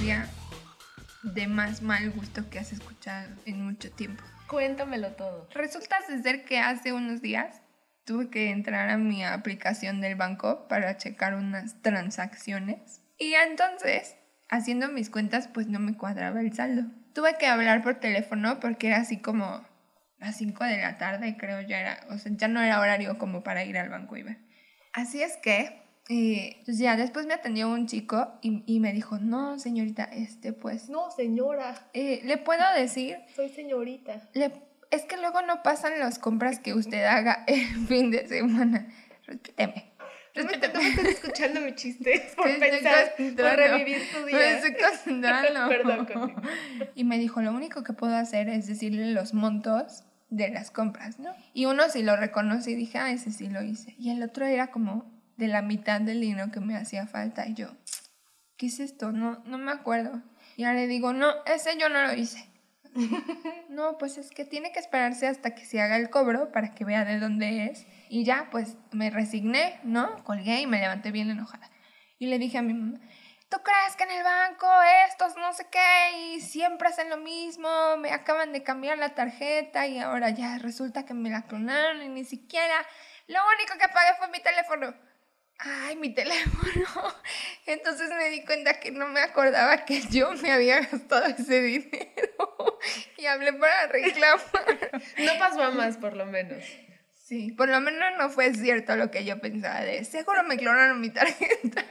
historia 0.00 0.26
de 1.22 1.46
más 1.46 1.82
mal 1.82 2.10
gusto 2.12 2.48
que 2.48 2.58
has 2.58 2.72
escuchado 2.72 3.28
en 3.44 3.66
mucho 3.66 3.90
tiempo. 3.90 4.24
Cuéntamelo 4.48 5.12
todo. 5.12 5.46
Resulta 5.52 5.98
ser 6.22 6.46
que 6.46 6.58
hace 6.58 6.94
unos 6.94 7.20
días 7.20 7.60
tuve 8.06 8.30
que 8.30 8.50
entrar 8.50 8.88
a 8.88 8.96
mi 8.96 9.22
aplicación 9.22 10.00
del 10.00 10.14
banco 10.14 10.66
para 10.68 10.96
checar 10.96 11.34
unas 11.34 11.82
transacciones. 11.82 13.02
Y 13.18 13.34
entonces, 13.34 14.16
haciendo 14.48 14.88
mis 14.88 15.10
cuentas, 15.10 15.48
pues 15.48 15.66
no 15.66 15.80
me 15.80 15.94
cuadraba 15.94 16.40
el 16.40 16.54
saldo. 16.54 16.90
Tuve 17.14 17.36
que 17.36 17.46
hablar 17.46 17.82
por 17.82 17.96
teléfono 17.96 18.58
porque 18.58 18.86
era 18.86 18.96
así 18.96 19.18
como 19.18 19.66
las 20.18 20.36
5 20.38 20.64
de 20.64 20.78
la 20.78 20.96
tarde, 20.96 21.36
creo 21.36 21.60
ya 21.60 21.78
era, 21.78 22.06
o 22.08 22.16
sea, 22.16 22.32
ya 22.34 22.48
no 22.48 22.62
era 22.62 22.80
horario 22.80 23.18
como 23.18 23.42
para 23.42 23.64
ir 23.64 23.76
al 23.76 23.90
banco 23.90 24.16
y 24.16 24.22
ver. 24.22 24.38
Así 24.94 25.22
es 25.22 25.36
que, 25.36 25.82
eh, 26.10 26.56
pues 26.64 26.78
ya 26.78 26.96
después 26.96 27.24
me 27.26 27.34
atendió 27.34 27.70
un 27.70 27.86
chico 27.86 28.32
y, 28.42 28.62
y 28.66 28.80
me 28.80 28.92
dijo, 28.92 29.18
no, 29.18 29.58
señorita, 29.60 30.04
este, 30.04 30.52
pues, 30.52 30.88
No, 30.90 31.10
señora. 31.12 31.74
eh, 31.94 32.20
¿le 32.24 32.36
puedo 32.36 32.64
decir? 32.76 33.16
Soy 33.36 33.48
señorita. 33.48 34.20
Le- 34.34 34.52
es 34.90 35.04
que 35.04 35.16
luego 35.18 35.40
no 35.42 35.62
pasan 35.62 35.98
las 36.00 36.18
compras 36.18 36.58
que 36.58 36.74
usted 36.74 37.04
haga 37.04 37.44
el 37.46 37.64
fin 37.86 38.10
de 38.10 38.26
semana. 38.26 38.88
Respíteme. 39.24 39.92
No 40.34 40.44
me 40.44 40.48
Respíteme. 40.52 40.88
estás 40.88 41.04
escuchando 41.06 41.60
mi 41.60 41.74
chiste 41.76 42.28
por 42.36 42.58
pensar, 42.58 43.14
por 43.16 43.56
revivir 43.56 44.02
tu 44.12 44.20
Me 44.26 44.32
día. 44.32 44.50
estoy 44.58 44.74
concentrando. 44.74 45.68
Perdón. 45.68 46.34
Y 46.96 47.04
me 47.04 47.18
dijo, 47.18 47.40
lo 47.40 47.52
único 47.52 47.84
que 47.84 47.92
puedo 47.92 48.16
hacer 48.16 48.48
es 48.48 48.66
decirle 48.66 49.06
los 49.12 49.32
montos 49.32 50.02
de 50.28 50.48
las 50.50 50.70
compras, 50.72 51.18
¿no? 51.20 51.32
Y 51.54 51.66
uno 51.66 51.84
sí 51.88 52.02
lo 52.02 52.16
reconoce 52.16 52.72
y 52.72 52.74
dije, 52.74 52.98
ah, 52.98 53.10
ese 53.12 53.30
sí 53.32 53.48
lo 53.48 53.62
hice. 53.62 53.94
Y 53.98 54.10
el 54.10 54.22
otro 54.22 54.46
era 54.46 54.68
como 54.72 55.04
de 55.40 55.48
la 55.48 55.62
mitad 55.62 56.00
del 56.00 56.20
dinero 56.20 56.52
que 56.52 56.60
me 56.60 56.76
hacía 56.76 57.08
falta. 57.08 57.48
Y 57.48 57.54
yo, 57.54 57.68
¿qué 58.56 58.66
es 58.66 58.78
esto? 58.78 59.10
No, 59.10 59.42
no 59.46 59.58
me 59.58 59.72
acuerdo. 59.72 60.22
Y 60.56 60.64
ahora 60.64 60.80
le 60.80 60.86
digo, 60.86 61.12
no, 61.12 61.32
ese 61.46 61.76
yo 61.78 61.88
no 61.88 62.06
lo 62.06 62.12
hice. 62.12 62.48
no, 63.68 63.98
pues 63.98 64.18
es 64.18 64.30
que 64.30 64.44
tiene 64.44 64.70
que 64.72 64.78
esperarse 64.78 65.26
hasta 65.26 65.54
que 65.54 65.64
se 65.64 65.80
haga 65.80 65.96
el 65.96 66.10
cobro 66.10 66.52
para 66.52 66.74
que 66.74 66.84
vea 66.84 67.04
de 67.04 67.18
dónde 67.18 67.66
es. 67.66 67.86
Y 68.08 68.24
ya, 68.24 68.48
pues 68.50 68.76
me 68.92 69.10
resigné, 69.10 69.80
¿no? 69.82 70.22
Colgué 70.24 70.60
y 70.60 70.66
me 70.66 70.78
levanté 70.78 71.10
bien 71.10 71.30
enojada. 71.30 71.70
Y 72.18 72.26
le 72.26 72.38
dije 72.38 72.58
a 72.58 72.62
mi 72.62 72.74
mamá, 72.74 73.00
¿tú 73.48 73.56
crees 73.64 73.96
que 73.96 74.04
en 74.04 74.10
el 74.10 74.22
banco 74.22 74.66
estos 75.08 75.36
no 75.36 75.54
sé 75.54 75.66
qué 75.70 76.34
y 76.34 76.40
siempre 76.42 76.88
hacen 76.88 77.08
lo 77.08 77.16
mismo? 77.16 77.68
Me 77.98 78.12
acaban 78.12 78.52
de 78.52 78.62
cambiar 78.62 78.98
la 78.98 79.14
tarjeta 79.14 79.86
y 79.86 79.98
ahora 79.98 80.28
ya 80.28 80.58
resulta 80.58 81.06
que 81.06 81.14
me 81.14 81.30
la 81.30 81.42
clonaron 81.42 82.02
y 82.02 82.08
ni 82.08 82.24
siquiera... 82.24 82.74
Lo 83.26 83.38
único 83.56 83.78
que 83.78 83.88
pagué 83.88 84.18
fue 84.18 84.28
mi 84.28 84.40
teléfono. 84.40 84.92
Ay, 85.62 85.96
mi 85.96 86.14
teléfono. 86.14 86.86
Entonces 87.66 88.10
me 88.16 88.30
di 88.30 88.44
cuenta 88.44 88.80
que 88.80 88.90
no 88.92 89.08
me 89.08 89.20
acordaba 89.20 89.84
que 89.84 90.00
yo 90.10 90.32
me 90.32 90.52
había 90.52 90.80
gastado 90.80 91.26
ese 91.26 91.60
dinero. 91.62 92.78
Y 93.18 93.26
hablé 93.26 93.52
para 93.52 93.88
reclamar. 93.88 94.40
No 95.18 95.38
pasó 95.38 95.62
a 95.62 95.70
más, 95.70 95.98
por 95.98 96.16
lo 96.16 96.24
menos. 96.24 96.64
Sí, 97.14 97.52
por 97.52 97.68
lo 97.68 97.78
menos 97.80 98.16
no 98.18 98.30
fue 98.30 98.54
cierto 98.54 98.96
lo 98.96 99.10
que 99.10 99.24
yo 99.24 99.38
pensaba 99.38 99.82
de 99.82 100.04
seguro 100.04 100.42
me 100.44 100.56
clonaron 100.56 101.00
mi 101.00 101.10
tarjeta. 101.10 101.84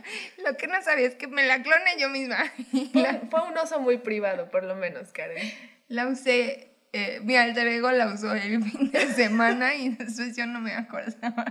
Lo 0.43 0.57
que 0.57 0.67
no 0.67 0.81
sabía 0.81 1.07
es 1.07 1.15
que 1.15 1.27
me 1.27 1.43
la 1.45 1.61
cloné 1.61 1.91
yo 1.99 2.09
misma. 2.09 2.43
Y 2.73 2.87
Fue, 2.87 3.01
la, 3.03 3.21
fue 3.29 3.41
un 3.47 3.57
oso 3.57 3.79
muy 3.79 3.99
privado, 3.99 4.49
por 4.49 4.63
lo 4.63 4.75
menos, 4.75 5.11
Karen. 5.13 5.47
la 5.87 6.07
usé, 6.07 6.71
eh, 6.91 7.19
mi 7.23 7.37
alter 7.37 7.67
ego 7.67 7.91
la 7.91 8.07
usó 8.07 8.33
el 8.33 8.63
fin 8.63 8.91
de 8.91 9.13
semana 9.13 9.75
y 9.75 9.89
después 9.89 10.35
yo 10.35 10.47
no 10.47 10.59
me 10.59 10.73
acordaba. 10.73 11.45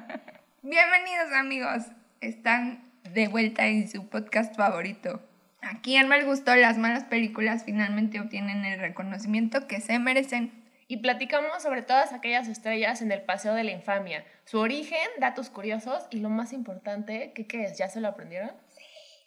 Bienvenidos 0.63 1.33
amigos, 1.33 1.85
están 2.21 2.93
de 3.03 3.29
vuelta 3.29 3.67
en 3.67 3.89
su 3.89 4.09
podcast 4.09 4.57
favorito. 4.57 5.23
Aquí 5.61 5.97
en 5.97 6.09
Mal 6.09 6.25
Gusto 6.25 6.55
las 6.55 6.79
malas 6.79 7.05
películas 7.05 7.65
finalmente 7.65 8.21
obtienen 8.21 8.65
el 8.65 8.81
reconocimiento 8.81 9.67
que 9.67 9.81
se 9.81 9.99
merecen. 9.99 10.53
Y 10.87 10.99
platicamos 10.99 11.63
sobre 11.63 11.83
todas 11.83 12.13
aquellas 12.13 12.49
estrellas 12.49 13.03
en 13.03 13.13
el 13.13 13.23
Paseo 13.23 13.55
de 13.55 13.65
la 13.65 13.73
Infamia, 13.73 14.25
su 14.45 14.59
origen, 14.59 15.07
datos 15.21 15.51
curiosos 15.51 16.07
y 16.11 16.21
lo 16.21 16.31
más 16.31 16.53
importante, 16.53 17.33
¿qué, 17.35 17.47
qué 17.47 17.65
es? 17.65 17.77
¿Ya 17.77 17.89
se 17.89 18.01
lo 18.01 18.09
aprendieron? 18.09 18.51
Sí. 18.69 18.83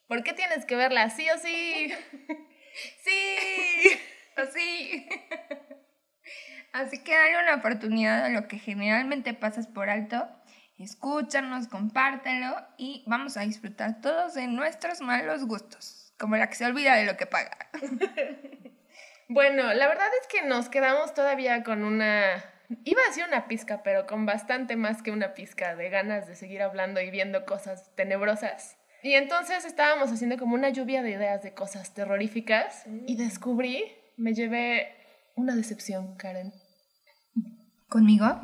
¿Por 0.08 0.24
qué 0.24 0.34
tienes 0.34 0.66
que 0.66 0.76
verla 0.76 1.10
sí 1.10 1.28
o 1.30 1.38
sí? 1.38 1.94
Sí, 3.04 4.00
así. 4.38 5.08
Así 6.74 7.04
que 7.04 7.14
dale 7.14 7.44
una 7.44 7.56
oportunidad 7.56 8.26
a 8.26 8.30
lo 8.30 8.48
que 8.48 8.58
generalmente 8.58 9.34
pasas 9.34 9.68
por 9.68 9.90
alto. 9.90 10.30
Escúchanos, 10.84 11.68
compártelo 11.68 12.56
y 12.78 13.04
vamos 13.08 13.38
a 13.38 13.42
disfrutar 13.42 14.02
todos 14.02 14.34
de 14.34 14.48
nuestros 14.48 15.02
malos 15.02 15.46
gustos, 15.46 16.14
como 16.20 16.36
la 16.38 16.48
que 16.48 16.56
se 16.56 16.66
olvida 16.66 16.96
de 16.96 17.06
lo 17.06 17.18
que 17.18 17.26
paga. 17.26 17.58
Bueno, 19.34 19.74
la 19.74 19.88
verdad 19.88 20.10
es 20.22 20.28
que 20.28 20.46
nos 20.46 20.68
quedamos 20.68 21.14
todavía 21.14 21.64
con 21.64 21.86
una... 21.86 22.44
Iba 22.84 23.02
a 23.02 23.08
decir 23.08 23.24
una 23.26 23.48
pizca, 23.48 23.82
pero 23.82 24.06
con 24.06 24.26
bastante 24.26 24.76
más 24.76 25.02
que 25.02 25.12
una 25.12 25.34
pizca 25.34 25.74
de 25.78 25.90
ganas 25.90 26.28
de 26.28 26.36
seguir 26.36 26.62
hablando 26.62 27.00
y 27.00 27.10
viendo 27.12 27.46
cosas 27.46 27.96
tenebrosas. 27.96 28.76
Y 29.04 29.14
entonces 29.14 29.64
estábamos 29.64 30.12
haciendo 30.12 30.38
como 30.38 30.56
una 30.56 30.68
lluvia 30.68 31.02
de 31.02 31.12
ideas 31.12 31.44
de 31.44 31.54
cosas 31.54 31.94
terroríficas 31.94 32.84
y 33.08 33.16
descubrí, 33.16 33.86
me 34.18 34.34
llevé 34.34 34.98
una 35.36 35.56
decepción, 35.56 36.18
Karen. 36.18 36.52
¿Conmigo? 37.88 38.38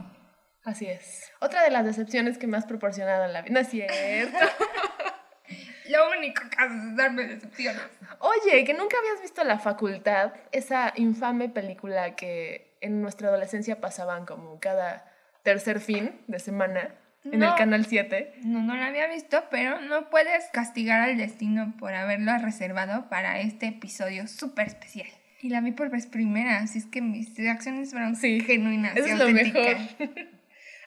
Así 0.68 0.86
es. 0.86 1.32
Otra 1.40 1.64
de 1.64 1.72
las 1.72 1.86
decepciones 1.86 2.38
que 2.38 2.46
me 2.46 2.58
has 2.58 2.66
proporcionado 2.66 3.24
en 3.24 3.32
la 3.32 3.42
vida. 3.42 3.54
No 3.54 3.60
es 3.62 3.70
cierto. 3.70 4.38
Lo 5.90 6.10
único 6.18 6.42
que 6.50 6.62
haces 6.62 6.84
es 6.84 6.96
darme 6.98 7.24
decepciones. 7.24 7.82
Oye, 8.20 8.66
que 8.66 8.74
nunca 8.74 8.98
habías 9.00 9.22
visto 9.22 9.46
La 9.46 9.60
Facultad, 9.60 10.34
esa 10.52 10.92
infame 10.98 11.48
película 11.48 12.18
que 12.18 12.76
en 12.82 13.02
nuestra 13.02 13.30
adolescencia 13.30 13.80
pasaban 13.80 14.26
como 14.26 14.60
cada 14.60 15.10
tercer 15.44 15.80
fin 15.80 16.20
de 16.28 16.40
semana 16.40 16.94
en 17.24 17.42
el. 17.42 17.56
Canal 17.56 17.86
7. 17.86 18.34
No, 18.44 18.62
no 18.62 18.76
lo 18.76 18.84
había 18.84 19.08
visto, 19.08 19.46
pero 19.50 19.80
no 19.80 20.10
puedes 20.10 20.50
castigar 20.52 21.00
al 21.00 21.16
destino 21.18 21.74
por 21.80 21.94
haberlo 21.94 22.38
reservado 22.40 23.08
para 23.08 23.40
este 23.40 23.68
episodio 23.68 24.28
súper 24.28 24.68
especial. 24.68 25.08
Y 25.42 25.48
la 25.50 25.62
vi 25.62 25.72
por 25.72 25.90
vez 25.90 26.08
primera, 26.08 26.58
así 26.58 26.80
es 26.80 26.86
que 26.88 27.02
mis 27.02 27.38
reacciones 27.38 27.92
fueron 27.92 28.18
Sí, 28.18 28.42
genuinas. 28.42 28.94
y 28.98 29.00
Eso 29.00 29.08
es 29.14 29.20
lo 29.20 29.30
mejor. 29.30 29.78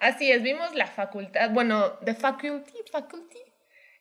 Así 0.01 0.33
es, 0.33 0.43
vimos 0.43 0.75
La 0.75 0.87
Facultad, 0.87 1.51
bueno, 1.51 1.93
The 2.05 2.15
Faculty, 2.15 2.73
Faculty. 2.91 3.39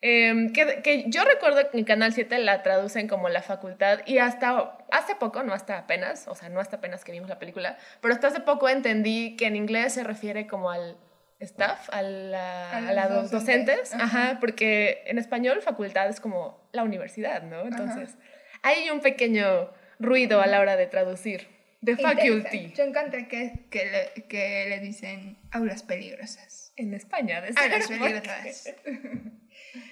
em, 0.02 0.54
que, 0.54 0.82
que 0.82 1.06
yo 1.10 1.26
recuerdo 1.26 1.70
que 1.70 1.78
en 1.78 1.84
Canal 1.84 2.14
7 2.14 2.40
la 2.40 2.64
traducen 2.64 3.08
como 3.10 3.28
La 3.28 3.42
Facultad 3.42 4.00
y 4.06 4.18
hasta 4.20 4.78
hace 4.92 5.16
poco, 5.16 5.44
no 5.44 5.54
hasta 5.54 5.78
apenas, 5.78 6.28
o 6.30 6.36
sea, 6.36 6.48
no 6.50 6.62
hasta 6.62 6.78
apenas 6.78 7.04
que 7.04 7.12
vimos 7.12 7.28
la 7.28 7.38
película, 7.38 7.78
pero 8.02 8.14
hasta 8.14 8.28
hace 8.28 8.40
poco 8.40 8.70
entendí 8.70 9.36
que 9.36 9.46
en 9.48 9.58
inglés 9.58 9.94
se 9.94 10.04
refiere 10.06 10.48
como 10.48 10.72
al 10.72 10.98
staff, 11.42 11.90
a, 11.92 12.02
la, 12.02 12.72
A 12.72 12.78
a 12.90 12.94
los 13.10 13.32
docentes, 13.32 13.92
docentes, 13.92 13.94
ajá. 13.94 14.04
ajá, 14.30 14.40
porque 14.40 15.04
en 15.06 15.18
español 15.18 15.62
facultad 15.62 16.10
es 16.10 16.20
como 16.20 16.68
la 16.72 16.84
universidad, 16.84 17.44
¿no? 17.44 17.62
Entonces, 17.62 18.18
hay 18.62 18.90
un 18.90 19.00
pequeño 19.02 19.70
ruido 20.00 20.42
a 20.42 20.48
la 20.48 20.60
hora 20.60 20.76
de 20.76 20.88
traducir. 20.88 21.59
The 21.84 21.96
Faculty. 21.98 22.74
Yo 22.74 22.84
encontré 22.84 23.28
que, 23.28 23.66
que, 23.70 23.86
le, 23.86 24.24
que 24.28 24.66
le 24.70 24.80
dicen 24.80 25.38
aulas 25.52 25.84
peligrosas. 25.84 26.74
En 26.76 26.94
España, 26.94 27.42
de 27.42 27.54
Aulas 27.56 27.88
peligrosas. 27.88 28.74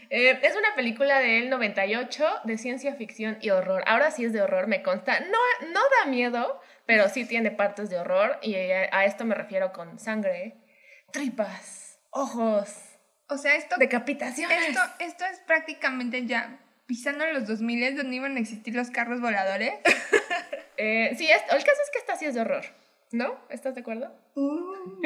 Eh, 0.09 0.39
es 0.41 0.55
una 0.55 0.73
película 0.75 1.19
del 1.19 1.49
98 1.49 2.25
de 2.45 2.57
ciencia 2.57 2.95
ficción 2.95 3.37
y 3.41 3.49
horror. 3.49 3.83
Ahora 3.85 4.09
sí 4.09 4.23
es 4.23 4.31
de 4.31 4.41
horror, 4.41 4.67
me 4.67 4.81
consta. 4.81 5.19
No, 5.19 5.67
no 5.73 5.81
da 5.81 6.09
miedo, 6.09 6.61
pero 6.85 7.09
sí 7.09 7.25
tiene 7.25 7.51
partes 7.51 7.89
de 7.89 7.97
horror 7.97 8.39
y 8.41 8.55
a, 8.55 8.87
a 8.91 9.03
esto 9.05 9.25
me 9.25 9.35
refiero 9.35 9.73
con 9.73 9.99
sangre, 9.99 10.55
tripas, 11.11 11.99
ojos, 12.11 12.73
O 13.27 13.37
sea, 13.37 13.55
esto, 13.55 13.75
decapitaciones. 13.77 14.69
esto, 14.69 14.79
esto 14.99 15.25
es 15.25 15.39
prácticamente 15.41 16.25
ya 16.25 16.57
pisando 16.87 17.25
los 17.27 17.45
2000 17.47 17.95
donde 17.97 18.15
iban 18.15 18.35
a 18.37 18.39
existir 18.39 18.73
los 18.75 18.89
carros 18.89 19.21
voladores. 19.21 19.73
Eh, 20.79 21.15
sí, 21.17 21.27
es- 21.27 21.41
el 21.41 21.63
caso 21.63 21.81
es 21.83 21.89
que 21.91 21.97
esta 21.97 22.15
sí 22.17 22.25
es 22.25 22.35
de 22.35 22.41
horror, 22.41 22.63
¿no? 23.11 23.35
¿Estás 23.49 23.73
de 23.73 23.81
acuerdo? 23.81 24.13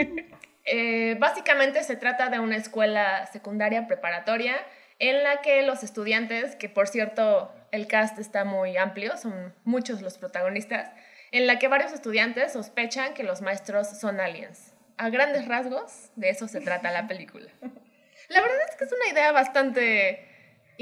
Eh, 0.66 1.16
básicamente 1.18 1.81
se 1.83 1.95
trata 1.95 2.30
de 2.30 2.39
una 2.39 2.56
escuela 2.56 3.25
secundaria 3.28 3.88
preparatoria 3.88 4.56
en 5.00 5.24
la 5.24 5.42
que 5.42 5.63
los 5.63 5.81
estudiantes, 5.81 6.56
que 6.56 6.69
por 6.69 6.88
cierto 6.88 7.51
el 7.72 7.88
cast 7.88 8.19
está 8.19 8.44
muy 8.45 8.78
amplio, 8.78 9.18
son 9.18 9.56
muchos 9.63 10.01
los 10.04 10.18
protagonistas, 10.19 10.92
en 11.31 11.48
la 11.48 11.57
que 11.57 11.68
varios 11.68 11.94
estudiantes 11.94 12.54
sospechan 12.54 13.13
que 13.16 13.24
los 13.24 13.42
maestros 13.42 14.00
son 14.00 14.19
aliens. 14.19 14.74
A 14.98 15.10
grandes 15.10 15.48
rasgos, 15.48 16.12
de 16.16 16.30
eso 16.30 16.48
se 16.48 16.62
trata 16.62 16.92
la 16.92 17.07
película. 17.07 17.50
La 18.30 18.39
verdad 18.42 18.57
es 18.69 18.75
que 18.75 18.83
es 18.83 18.92
una 18.94 19.07
idea 19.12 19.31
bastante 19.31 20.28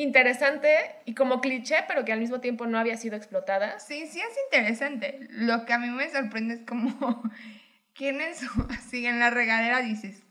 interesante 0.02 0.70
y 1.06 1.14
como 1.14 1.42
cliché, 1.42 1.84
pero 1.88 2.06
que 2.06 2.14
al 2.14 2.20
mismo 2.20 2.40
tiempo 2.40 2.66
no 2.68 2.78
había 2.78 2.98
sido 2.98 3.16
explotada. 3.16 3.80
Sí, 3.80 4.08
sí 4.08 4.20
es 4.20 4.38
interesante. 4.46 5.20
Lo 5.32 5.66
que 5.66 5.74
a 5.74 5.78
mí 5.78 5.90
me 5.90 6.10
sorprende 6.10 6.56
es 6.56 6.62
como 6.62 7.22
quienes 7.94 8.42
así 8.70 9.06
en 9.06 9.20
la 9.20 9.30
regadera 9.30 9.82
dices, 9.82 10.24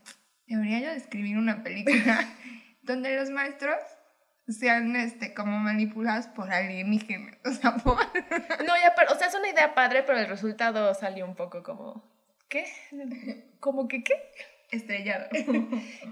debería 0.46 0.80
yo 0.80 0.90
escribir 0.90 1.36
una 1.36 1.62
película 1.62 2.26
donde 2.82 3.16
los 3.16 3.30
maestros 3.30 3.76
sean 4.48 4.96
este, 4.96 5.34
como 5.34 5.58
manipuladas 5.58 6.28
por 6.28 6.50
alienígenas. 6.50 7.36
O 7.44 7.50
sea, 7.50 7.76
por... 7.76 7.98
No, 8.66 8.74
ya, 8.82 8.94
pero, 8.96 9.12
o 9.12 9.16
sea, 9.16 9.28
es 9.28 9.34
una 9.34 9.50
idea 9.50 9.74
padre, 9.74 10.02
pero 10.04 10.18
el 10.18 10.26
resultado 10.26 10.94
salió 10.94 11.26
un 11.26 11.34
poco 11.34 11.62
como. 11.62 12.10
¿Qué? 12.48 12.64
¿Como 13.60 13.88
que 13.88 14.02
qué? 14.02 14.14
Estrellado. 14.70 15.28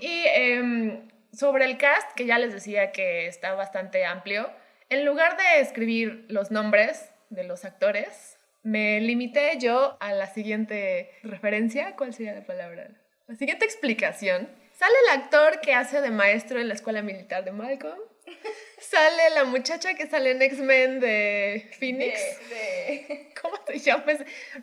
Y 0.01 0.25
em, 0.35 1.09
sobre 1.33 1.65
el 1.65 1.79
cast, 1.79 2.11
que 2.15 2.27
ya 2.27 2.39
les 2.39 2.53
decía 2.53 2.93
que 2.93 3.27
está 3.27 3.55
bastante 3.55 4.05
amplio, 4.05 4.51
en 4.89 5.05
lugar 5.05 5.37
de 5.37 5.61
escribir 5.61 6.25
los 6.29 6.51
nombres 6.51 7.11
de 7.31 7.45
los 7.45 7.65
actores, 7.65 8.39
me 8.63 9.01
limité 9.01 9.59
yo 9.59 9.97
a 10.01 10.13
la 10.13 10.27
siguiente 10.27 11.11
referencia. 11.23 11.95
¿Cuál 11.97 12.13
sería 12.15 12.35
la 12.35 12.45
palabra? 12.45 12.89
La 13.27 13.35
siguiente 13.37 13.65
explicación. 13.65 14.49
Sale 14.73 14.95
el 15.09 15.21
actor 15.21 15.61
que 15.61 15.73
hace 15.75 16.01
de 16.01 16.11
maestro 16.11 16.61
en 16.61 16.69
la 16.69 16.75
escuela 16.75 17.03
militar 17.03 17.45
de 17.45 17.53
Malcolm. 17.53 17.99
Sale 18.79 19.31
la 19.35 19.45
muchacha 19.45 19.95
que 19.95 20.07
sale 20.07 20.33
en 20.33 20.43
X-Men 20.43 21.01
de 21.01 21.71
Phoenix. 21.79 22.21
De, 22.51 23.33
¿Cómo 23.41 23.57
se 23.67 23.79
llama? 23.79 24.05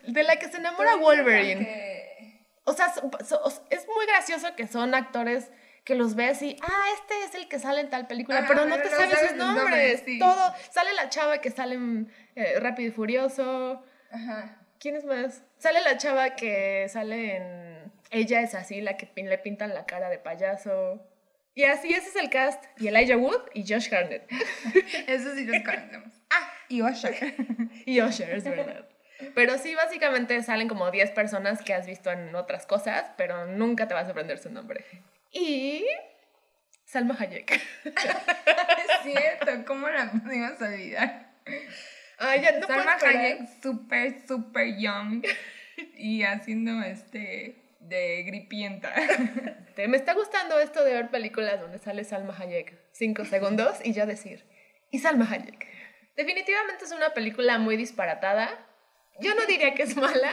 De 0.06 0.22
la 0.22 0.36
que 0.36 0.48
se 0.48 0.58
enamora 0.58 0.96
Wolverine. 0.96 1.64
Que- 1.64 2.44
O 2.64 2.72
sea, 2.72 2.92
so- 2.94 3.10
so- 3.26 3.66
es 3.70 3.86
muy 3.88 4.06
gracioso 4.06 4.54
que 4.54 4.66
son 4.66 4.94
actores 4.94 5.50
que 5.84 5.94
los 5.94 6.14
ves 6.14 6.40
y, 6.42 6.56
ah, 6.62 6.84
este 6.98 7.14
es 7.24 7.34
el 7.34 7.46
que 7.48 7.58
sale 7.58 7.80
en 7.82 7.90
tal 7.90 8.06
película, 8.06 8.38
Ajá, 8.38 8.48
pero 8.48 8.64
no 8.64 8.76
te 8.78 8.84
no 8.90 8.96
sabes 8.96 9.18
sus 9.20 9.32
nombres. 9.36 9.64
nombres, 9.64 10.02
sí. 10.04 10.18
Todo. 10.18 10.54
Sale 10.70 10.92
la 10.94 11.08
chava 11.10 11.38
que 11.38 11.50
sale 11.50 11.74
en 11.74 12.10
eh, 12.36 12.58
Rápido 12.58 12.88
y 12.88 12.92
Furioso. 12.92 13.84
Ajá. 14.10 14.58
¿Quién 14.80 14.96
es 14.96 15.04
más? 15.04 15.42
Sale 15.58 15.80
la 15.82 15.96
chava 15.98 16.36
que 16.36 16.88
sale 16.88 17.36
en... 17.36 17.92
Ella 18.10 18.40
es 18.40 18.54
así, 18.54 18.80
la 18.80 18.96
que 18.96 19.06
pin- 19.12 19.28
le 19.28 19.38
pintan 19.38 19.74
la 19.74 19.86
cara 19.86 20.08
de 20.08 20.18
payaso. 20.18 21.02
Y 21.54 21.64
así, 21.64 21.92
ese 21.92 22.08
es 22.08 22.16
el 22.16 22.30
cast. 22.30 22.62
Y 22.78 22.88
Elijah 22.88 23.16
Wood 23.16 23.42
y 23.54 23.62
Josh 23.66 23.92
Hartnett. 23.94 24.26
Eso 25.06 25.34
sí 25.34 25.44
los 25.44 25.62
conocemos. 25.62 26.12
Ah, 26.30 26.50
y 26.68 26.82
Usher. 26.82 27.14
Y 27.86 28.00
Usher, 28.02 28.30
es 28.30 28.44
verdad. 28.44 28.86
Pero 29.34 29.58
sí, 29.58 29.74
básicamente 29.74 30.42
salen 30.42 30.68
como 30.68 30.90
10 30.90 31.10
personas 31.12 31.62
que 31.62 31.72
has 31.74 31.86
visto 31.86 32.10
en 32.10 32.34
otras 32.34 32.66
cosas, 32.66 33.04
pero 33.16 33.46
nunca 33.46 33.86
te 33.88 33.94
vas 33.94 34.08
a 34.08 34.10
aprender 34.10 34.38
su 34.38 34.50
nombre. 34.50 34.84
Y... 35.34 35.84
Salma 36.84 37.16
Hayek. 37.18 37.50
es 37.84 37.92
cierto, 39.02 39.64
¿cómo 39.66 39.88
la 39.88 40.10
pudimos 40.12 40.60
olvidar? 40.62 41.34
Ay, 42.18 42.40
ya 42.40 42.58
no 42.58 42.66
Salma. 42.66 42.96
Hayek, 43.02 43.40
súper, 43.60 44.26
súper 44.26 44.78
young. 44.78 45.24
Y 45.96 46.22
haciendo 46.22 46.80
este. 46.82 47.56
de 47.80 48.22
gripienta. 48.22 48.94
Me 49.76 49.96
está 49.96 50.14
gustando 50.14 50.58
esto 50.60 50.84
de 50.84 50.92
ver 50.92 51.10
películas 51.10 51.60
donde 51.60 51.78
sale 51.78 52.04
Salma 52.04 52.34
Hayek 52.38 52.78
5 52.92 53.24
segundos 53.24 53.76
y 53.82 53.92
yo 53.92 54.06
decir, 54.06 54.44
y 54.92 55.00
Salma 55.00 55.28
Hayek. 55.28 55.66
Definitivamente 56.16 56.84
es 56.84 56.92
una 56.92 57.12
película 57.12 57.58
muy 57.58 57.76
disparatada. 57.76 58.48
Yo 59.18 59.34
no 59.34 59.46
diría 59.46 59.74
que 59.74 59.82
es 59.82 59.96
mala, 59.96 60.32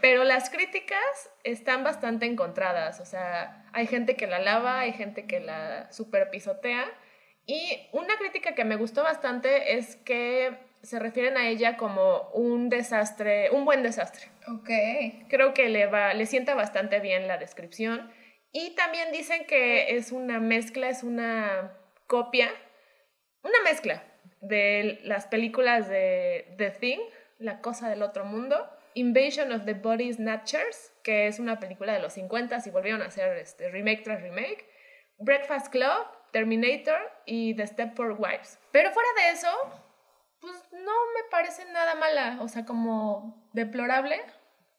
pero 0.00 0.24
las 0.24 0.50
críticas 0.50 1.30
están 1.44 1.84
bastante 1.84 2.26
encontradas. 2.26 3.00
O 3.00 3.04
sea, 3.04 3.64
hay 3.72 3.86
gente 3.86 4.16
que 4.16 4.26
la 4.26 4.36
alaba, 4.36 4.80
hay 4.80 4.92
gente 4.92 5.26
que 5.26 5.40
la 5.40 5.90
super 5.92 6.30
pisotea. 6.30 6.84
Y 7.46 7.88
una 7.92 8.16
crítica 8.16 8.54
que 8.54 8.64
me 8.64 8.76
gustó 8.76 9.02
bastante 9.02 9.78
es 9.78 9.96
que 9.96 10.58
se 10.82 10.98
refieren 10.98 11.36
a 11.36 11.48
ella 11.48 11.76
como 11.76 12.30
un 12.34 12.68
desastre, 12.68 13.50
un 13.50 13.64
buen 13.64 13.82
desastre. 13.82 14.28
ok. 14.46 15.28
Creo 15.28 15.54
que 15.54 15.68
le, 15.68 15.86
va, 15.86 16.14
le 16.14 16.26
sienta 16.26 16.54
bastante 16.54 17.00
bien 17.00 17.26
la 17.26 17.38
descripción. 17.38 18.12
Y 18.52 18.74
también 18.74 19.12
dicen 19.12 19.46
que 19.46 19.96
es 19.96 20.12
una 20.12 20.38
mezcla, 20.40 20.88
es 20.88 21.02
una 21.02 21.72
copia, 22.06 22.50
una 23.42 23.60
mezcla 23.64 24.02
de 24.40 25.00
las 25.04 25.26
películas 25.26 25.88
de 25.88 26.54
The 26.56 26.70
Thing, 26.70 27.00
La 27.38 27.60
Cosa 27.60 27.88
del 27.88 28.02
Otro 28.02 28.24
Mundo, 28.24 28.68
Invasion 28.98 29.52
of 29.52 29.64
the 29.64 29.74
Body 29.74 30.12
Snatchers, 30.12 30.92
que 31.04 31.28
es 31.28 31.38
una 31.38 31.60
película 31.60 31.92
de 31.92 32.00
los 32.00 32.14
50 32.14 32.58
y 32.66 32.70
volvieron 32.70 33.02
a 33.02 33.06
hacer 33.06 33.36
este, 33.38 33.70
remake 33.70 34.02
tras 34.02 34.22
remake, 34.22 34.68
Breakfast 35.18 35.68
Club, 35.68 36.06
Terminator 36.32 36.98
y 37.24 37.54
The 37.54 37.66
Stepford 37.66 38.18
Wives. 38.18 38.58
Pero 38.72 38.90
fuera 38.90 39.08
de 39.16 39.30
eso, 39.30 39.48
pues 40.40 40.54
no 40.72 40.92
me 41.14 41.30
parece 41.30 41.64
nada 41.66 41.94
mala, 41.94 42.38
o 42.40 42.48
sea, 42.48 42.64
como 42.64 43.48
deplorable, 43.52 44.20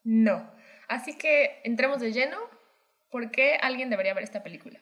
no. 0.03 0.51
Así 0.87 1.17
que 1.17 1.61
entremos 1.63 1.99
de 1.99 2.11
lleno. 2.11 2.37
¿Por 3.09 3.31
qué 3.31 3.57
alguien 3.61 3.89
debería 3.89 4.13
ver 4.13 4.23
esta 4.23 4.43
película? 4.43 4.79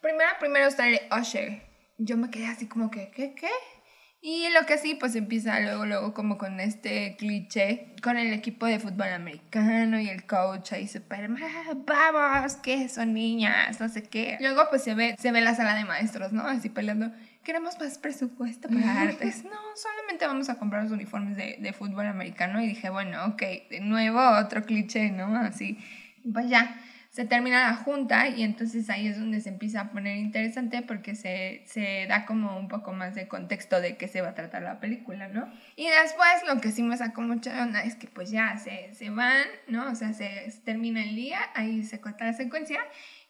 Primero, 0.00 0.30
primero 0.38 0.70
sale 0.70 1.08
Usher. 1.10 1.62
Yo 1.98 2.16
me 2.16 2.30
quedé 2.30 2.46
así 2.46 2.68
como 2.68 2.90
que, 2.90 3.10
¿qué, 3.10 3.34
qué? 3.34 3.50
Y 4.28 4.48
lo 4.50 4.66
que 4.66 4.76
sí, 4.76 4.96
pues 4.96 5.14
empieza 5.14 5.60
luego, 5.60 5.86
luego 5.86 6.12
como 6.12 6.36
con 6.36 6.58
este 6.58 7.14
cliché, 7.16 7.94
con 8.02 8.18
el 8.18 8.32
equipo 8.32 8.66
de 8.66 8.80
fútbol 8.80 9.12
americano 9.12 10.00
y 10.00 10.08
el 10.08 10.26
coach 10.26 10.72
ahí 10.72 10.88
súper, 10.88 11.30
"Ah, 11.30 12.10
vamos, 12.12 12.56
que 12.56 12.88
son 12.88 13.14
niñas, 13.14 13.78
no 13.78 13.88
sé 13.88 14.02
qué. 14.02 14.36
Luego 14.40 14.64
pues 14.68 14.82
se 14.82 14.96
ve, 14.96 15.14
se 15.16 15.30
ve 15.30 15.42
la 15.42 15.54
sala 15.54 15.76
de 15.76 15.84
maestros, 15.84 16.32
¿no? 16.32 16.42
Así 16.42 16.70
peleando, 16.70 17.12
queremos 17.44 17.78
más 17.78 17.98
presupuesto 17.98 18.68
para 18.68 19.02
artes. 19.02 19.44
No, 19.44 19.52
solamente 19.76 20.26
vamos 20.26 20.48
a 20.48 20.56
comprar 20.56 20.82
los 20.82 20.90
uniformes 20.90 21.36
de, 21.36 21.58
de 21.60 21.72
fútbol 21.72 22.06
americano. 22.06 22.60
Y 22.60 22.66
dije, 22.66 22.90
bueno, 22.90 23.26
ok, 23.26 23.42
de 23.70 23.78
nuevo 23.80 24.18
otro 24.40 24.64
cliché, 24.64 25.08
¿no? 25.12 25.36
Así, 25.36 25.78
pues 26.32 26.48
ya 26.48 26.76
se 27.16 27.24
termina 27.24 27.70
la 27.70 27.76
junta 27.76 28.28
y 28.28 28.42
entonces 28.42 28.90
ahí 28.90 29.06
es 29.06 29.18
donde 29.18 29.40
se 29.40 29.48
empieza 29.48 29.80
a 29.80 29.90
poner 29.90 30.18
interesante 30.18 30.82
porque 30.82 31.14
se, 31.14 31.62
se 31.64 32.04
da 32.10 32.26
como 32.26 32.58
un 32.58 32.68
poco 32.68 32.92
más 32.92 33.14
de 33.14 33.26
contexto 33.26 33.80
de 33.80 33.96
qué 33.96 34.06
se 34.06 34.20
va 34.20 34.28
a 34.28 34.34
tratar 34.34 34.60
la 34.60 34.80
película, 34.80 35.26
¿no? 35.28 35.50
Y 35.76 35.88
después 35.88 36.28
lo 36.46 36.60
que 36.60 36.72
sí 36.72 36.82
me 36.82 36.94
sacó 36.94 37.22
mucha 37.22 37.62
onda 37.62 37.82
es 37.84 37.94
que 37.94 38.06
pues 38.06 38.30
ya 38.30 38.58
se, 38.58 38.92
se 38.92 39.08
van, 39.08 39.46
¿no? 39.66 39.90
O 39.90 39.94
sea, 39.94 40.12
se, 40.12 40.50
se 40.50 40.60
termina 40.60 41.02
el 41.02 41.16
día, 41.16 41.38
ahí 41.54 41.84
se 41.84 42.02
corta 42.02 42.26
la 42.26 42.34
secuencia 42.34 42.80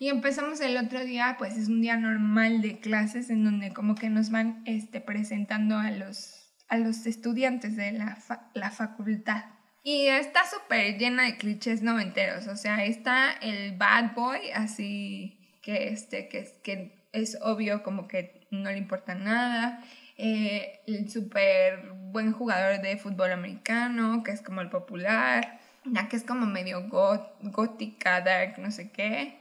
y 0.00 0.09
empezamos 0.09 0.61
el 0.62 0.77
otro 0.79 1.05
día, 1.05 1.37
pues 1.38 1.56
es 1.56 1.69
un 1.69 1.81
día 1.81 1.97
normal 1.97 2.62
de 2.62 2.81
clases 2.81 3.31
en 3.31 3.44
donde 3.44 3.73
como 3.73 3.94
que 3.94 4.11
nos 4.11 4.31
van 4.31 4.62
este, 4.65 5.00
presentando 5.00 5.79
a 5.79 5.93
los, 5.93 6.50
a 6.67 6.77
los 6.77 7.06
estudiantes 7.06 7.77
de 7.77 7.93
la, 7.93 8.19
la 8.53 8.73
facultad. 8.73 9.44
Y 9.88 10.09
está 10.09 10.41
súper 10.44 10.99
llena 10.99 11.23
de 11.27 11.37
clichés 11.37 11.81
noventeros. 11.81 12.49
O 12.49 12.56
sea, 12.56 12.85
está 12.85 13.31
el 13.41 13.77
bad 13.77 14.15
boy, 14.15 14.50
así 14.53 15.38
que, 15.62 15.88
este, 15.91 16.29
que, 16.29 16.38
es- 16.41 16.55
que 16.65 17.06
es 17.12 17.38
obvio 17.41 17.85
como 17.85 18.09
que 18.09 18.49
no 18.50 18.69
le 18.69 18.79
importa 18.79 19.15
nada. 19.15 19.85
Eh, 20.19 20.81
el 20.88 21.09
súper 21.09 21.90
buen 22.11 22.33
jugador 22.33 22.81
de 22.83 22.97
fútbol 22.97 23.31
americano, 23.31 24.25
que 24.25 24.33
es 24.33 24.43
como 24.43 24.61
el 24.61 24.71
popular. 24.71 25.61
La 25.85 26.09
que 26.09 26.16
es 26.16 26.25
como 26.25 26.47
medio 26.47 26.81
got- 26.88 27.37
gótica, 27.43 28.21
dark, 28.23 28.59
no 28.59 28.73
sé 28.73 28.90
qué. 28.90 29.38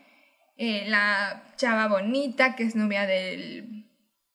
Eh, 0.58 0.86
la 0.88 1.44
chava 1.58 1.88
bonita, 1.88 2.56
que 2.56 2.62
es 2.66 2.76
novia 2.76 3.08
del, 3.08 3.88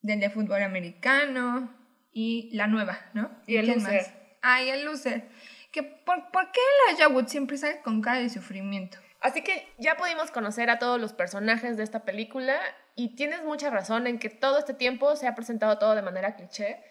del 0.02 0.18
de 0.18 0.28
fútbol 0.30 0.60
americano. 0.64 1.72
Y 2.12 2.50
la 2.52 2.66
nueva, 2.66 2.98
¿no? 3.14 3.30
Y 3.46 3.58
el 3.58 3.68
loser. 3.68 3.82
más? 3.92 4.12
Ah, 4.42 4.60
y 4.64 4.70
el 4.70 4.84
loser. 4.84 5.28
Que 5.72 5.82
por, 5.82 6.30
¿Por 6.30 6.50
qué 6.52 6.60
la 6.98 7.08
Wood 7.08 7.28
siempre 7.28 7.56
sale 7.56 7.80
con 7.80 8.00
cara 8.00 8.20
de 8.20 8.28
sufrimiento? 8.28 8.98
Así 9.20 9.42
que 9.42 9.68
ya 9.78 9.96
pudimos 9.96 10.30
conocer 10.30 10.70
a 10.70 10.78
todos 10.78 11.00
los 11.00 11.12
personajes 11.12 11.76
de 11.76 11.82
esta 11.82 12.04
película 12.04 12.58
y 12.96 13.14
tienes 13.16 13.44
mucha 13.44 13.70
razón 13.70 14.06
en 14.06 14.18
que 14.18 14.30
todo 14.30 14.58
este 14.58 14.74
tiempo 14.74 15.14
se 15.14 15.26
ha 15.26 15.34
presentado 15.34 15.78
todo 15.78 15.94
de 15.94 16.02
manera 16.02 16.36
cliché, 16.36 16.82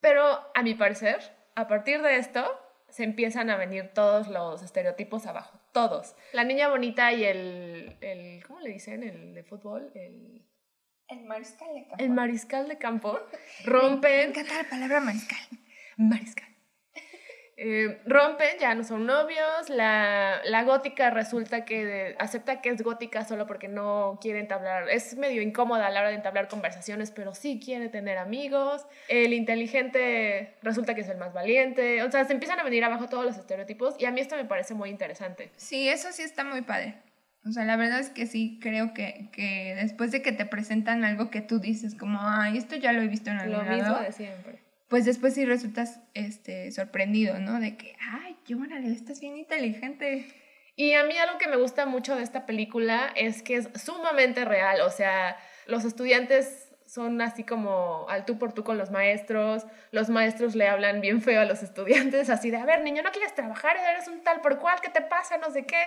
pero 0.00 0.24
a 0.54 0.62
mi 0.62 0.74
parecer, 0.74 1.20
a 1.54 1.68
partir 1.68 2.02
de 2.02 2.16
esto, 2.16 2.44
se 2.88 3.04
empiezan 3.04 3.50
a 3.50 3.56
venir 3.56 3.92
todos 3.94 4.28
los 4.28 4.62
estereotipos 4.62 5.26
abajo, 5.26 5.60
todos. 5.72 6.16
La 6.32 6.44
niña 6.44 6.68
bonita 6.68 7.12
y 7.12 7.24
el, 7.24 7.96
el 8.00 8.44
¿cómo 8.46 8.60
le 8.60 8.70
dicen? 8.70 9.02
El 9.02 9.34
de 9.34 9.44
fútbol, 9.44 9.90
el, 9.94 10.44
El 11.08 11.24
mariscal 11.24 11.68
de 11.72 11.86
campo. 11.86 12.04
el 12.04 12.10
mariscal 12.10 12.68
de 12.68 12.78
campo, 12.78 13.20
Me 13.64 13.70
rompen 13.70 14.30
encanta 14.30 14.62
la 14.62 14.68
palabra 14.68 15.00
mariscal. 15.00 15.38
Mariscal. 15.96 16.55
Eh, 17.58 18.02
rompen, 18.04 18.58
ya 18.60 18.74
no 18.74 18.84
son 18.84 19.06
novios. 19.06 19.70
La, 19.70 20.40
la 20.44 20.62
gótica 20.64 21.08
resulta 21.10 21.64
que 21.64 21.84
de- 21.86 22.16
acepta 22.18 22.60
que 22.60 22.68
es 22.68 22.82
gótica 22.82 23.24
solo 23.24 23.46
porque 23.46 23.66
no 23.68 24.18
quiere 24.20 24.40
entablar. 24.40 24.90
Es 24.90 25.16
medio 25.16 25.40
incómoda 25.40 25.86
a 25.86 25.90
la 25.90 26.00
hora 26.00 26.10
de 26.10 26.16
entablar 26.16 26.48
conversaciones, 26.48 27.10
pero 27.10 27.34
sí 27.34 27.58
quiere 27.64 27.88
tener 27.88 28.18
amigos. 28.18 28.84
El 29.08 29.32
inteligente 29.32 30.54
resulta 30.62 30.94
que 30.94 31.00
es 31.00 31.08
el 31.08 31.16
más 31.16 31.32
valiente. 31.32 32.02
O 32.02 32.10
sea, 32.10 32.24
se 32.24 32.32
empiezan 32.34 32.60
a 32.60 32.62
venir 32.62 32.84
abajo 32.84 33.08
todos 33.08 33.24
los 33.24 33.36
estereotipos 33.38 33.94
y 33.98 34.04
a 34.04 34.10
mí 34.10 34.20
esto 34.20 34.36
me 34.36 34.44
parece 34.44 34.74
muy 34.74 34.90
interesante. 34.90 35.50
Sí, 35.56 35.88
eso 35.88 36.12
sí 36.12 36.22
está 36.22 36.44
muy 36.44 36.62
padre. 36.62 36.96
O 37.46 37.52
sea, 37.52 37.64
la 37.64 37.76
verdad 37.76 38.00
es 38.00 38.10
que 38.10 38.26
sí, 38.26 38.58
creo 38.60 38.92
que, 38.92 39.28
que 39.32 39.76
después 39.80 40.10
de 40.10 40.20
que 40.20 40.32
te 40.32 40.44
presentan 40.46 41.04
algo 41.04 41.30
que 41.30 41.40
tú 41.40 41.60
dices 41.60 41.94
como, 41.94 42.18
ay, 42.20 42.58
esto 42.58 42.74
ya 42.76 42.92
lo 42.92 43.00
he 43.02 43.06
visto 43.06 43.30
en 43.30 43.38
algún 43.38 43.58
Lo 43.58 43.62
mismo 43.72 43.92
lado", 43.92 44.02
de 44.02 44.12
siempre. 44.12 44.65
Pues 44.88 45.04
después 45.04 45.34
sí 45.34 45.44
resultas 45.44 46.00
este, 46.14 46.70
sorprendido, 46.72 47.38
¿no? 47.38 47.60
De 47.60 47.76
que, 47.76 47.96
ay, 48.00 48.36
qué 48.44 48.54
órale, 48.54 48.92
estás 48.92 49.20
bien 49.20 49.36
inteligente. 49.36 50.26
Y 50.76 50.92
a 50.92 51.04
mí 51.04 51.16
algo 51.16 51.38
que 51.38 51.48
me 51.48 51.56
gusta 51.56 51.86
mucho 51.86 52.16
de 52.16 52.22
esta 52.22 52.46
película 52.46 53.12
es 53.16 53.42
que 53.42 53.56
es 53.56 53.68
sumamente 53.82 54.44
real, 54.44 54.82
o 54.82 54.90
sea, 54.90 55.36
los 55.66 55.84
estudiantes 55.84 56.66
son 56.86 57.20
así 57.20 57.42
como 57.42 58.06
al 58.08 58.24
tú 58.24 58.38
por 58.38 58.52
tú 58.52 58.62
con 58.62 58.78
los 58.78 58.90
maestros, 58.90 59.66
los 59.90 60.08
maestros 60.08 60.54
le 60.54 60.68
hablan 60.68 61.00
bien 61.00 61.20
feo 61.20 61.40
a 61.40 61.44
los 61.44 61.62
estudiantes, 61.62 62.30
así 62.30 62.50
de, 62.50 62.58
a 62.58 62.64
ver, 62.64 62.82
niño, 62.82 63.02
no 63.02 63.10
quieres 63.10 63.34
trabajar, 63.34 63.76
eres 63.76 64.06
un 64.06 64.22
tal 64.22 64.40
por 64.40 64.58
cual, 64.58 64.80
¿qué 64.80 64.88
te 64.88 65.02
pasa? 65.02 65.36
No 65.38 65.50
sé 65.50 65.66
qué. 65.66 65.82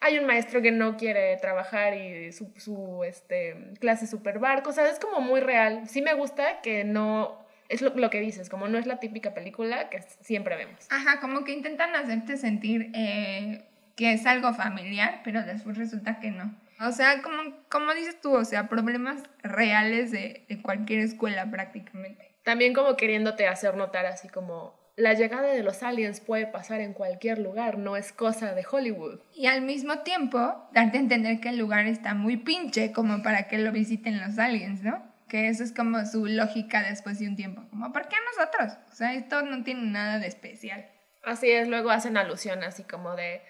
Hay 0.00 0.18
un 0.18 0.26
maestro 0.26 0.60
que 0.60 0.70
no 0.70 0.96
quiere 0.96 1.36
trabajar 1.38 1.94
y 1.94 2.32
su, 2.32 2.52
su 2.58 3.02
este, 3.04 3.72
clase 3.80 4.06
super 4.06 4.38
barco, 4.38 4.70
o 4.70 4.72
sea, 4.72 4.88
es 4.88 4.98
como 4.98 5.20
muy 5.20 5.40
real. 5.40 5.88
Sí 5.88 6.02
me 6.02 6.14
gusta 6.14 6.60
que 6.60 6.84
no, 6.84 7.46
es 7.72 7.80
lo, 7.80 8.10
que 8.10 8.20
dices, 8.20 8.48
como 8.48 8.68
no 8.68 8.78
es 8.78 8.86
la 8.86 9.00
típica 9.00 9.34
película 9.34 9.88
que 9.88 10.02
siempre 10.20 10.56
vemos. 10.56 10.86
Ajá, 10.90 11.20
como 11.20 11.44
que 11.44 11.52
intentan 11.52 11.94
hacerte 11.96 12.36
sentir 12.36 12.90
eh, 12.94 13.64
que 13.96 14.12
es 14.12 14.26
algo 14.26 14.52
familiar, 14.52 15.20
pero 15.24 15.42
después 15.42 15.78
resulta 15.78 16.20
que 16.20 16.30
no. 16.30 16.54
O 16.80 16.92
sea, 16.92 17.22
como, 17.22 17.56
como 17.68 17.94
dices 17.94 18.20
tú, 18.20 18.34
o 18.34 18.44
sea, 18.44 18.68
problemas 18.68 19.22
reales 19.42 20.10
de, 20.10 20.44
de 20.48 20.60
cualquier 20.60 21.00
escuela 21.00 21.50
prácticamente. 21.50 22.34
También 22.42 22.74
como 22.74 22.96
queriéndote 22.96 23.46
hacer 23.46 23.76
notar 23.76 24.04
así 24.04 24.28
como 24.28 24.74
la 24.96 25.14
llegada 25.14 25.48
de 25.48 25.62
los 25.62 25.82
aliens 25.82 26.20
puede 26.20 26.46
pasar 26.46 26.80
en 26.80 26.92
cualquier 26.92 27.38
lugar, 27.38 27.78
no 27.78 27.96
es 27.96 28.12
cosa 28.12 28.52
de 28.52 28.66
Hollywood. 28.70 29.20
Y 29.34 29.46
al 29.46 29.62
mismo 29.62 30.00
tiempo, 30.00 30.68
darte 30.72 30.98
a 30.98 31.00
entender 31.00 31.40
que 31.40 31.48
el 31.48 31.58
lugar 31.58 31.86
está 31.86 32.14
muy 32.14 32.36
pinche 32.36 32.92
como 32.92 33.22
para 33.22 33.48
que 33.48 33.58
lo 33.58 33.72
visiten 33.72 34.20
los 34.20 34.38
aliens, 34.38 34.82
¿no? 34.82 35.11
Que 35.32 35.48
eso 35.48 35.64
es 35.64 35.72
como 35.72 36.04
su 36.04 36.26
lógica 36.26 36.82
después 36.82 37.18
de 37.18 37.26
un 37.26 37.36
tiempo. 37.36 37.64
Como, 37.70 37.90
¿por 37.90 38.06
qué 38.06 38.16
nosotros? 38.36 38.78
O 38.92 38.94
sea, 38.94 39.14
esto 39.14 39.40
no 39.40 39.64
tiene 39.64 39.90
nada 39.90 40.18
de 40.18 40.26
especial. 40.26 40.90
Así 41.22 41.50
es, 41.50 41.68
luego 41.68 41.88
hacen 41.88 42.18
alusión 42.18 42.62
así 42.62 42.82
como 42.84 43.16
de, 43.16 43.40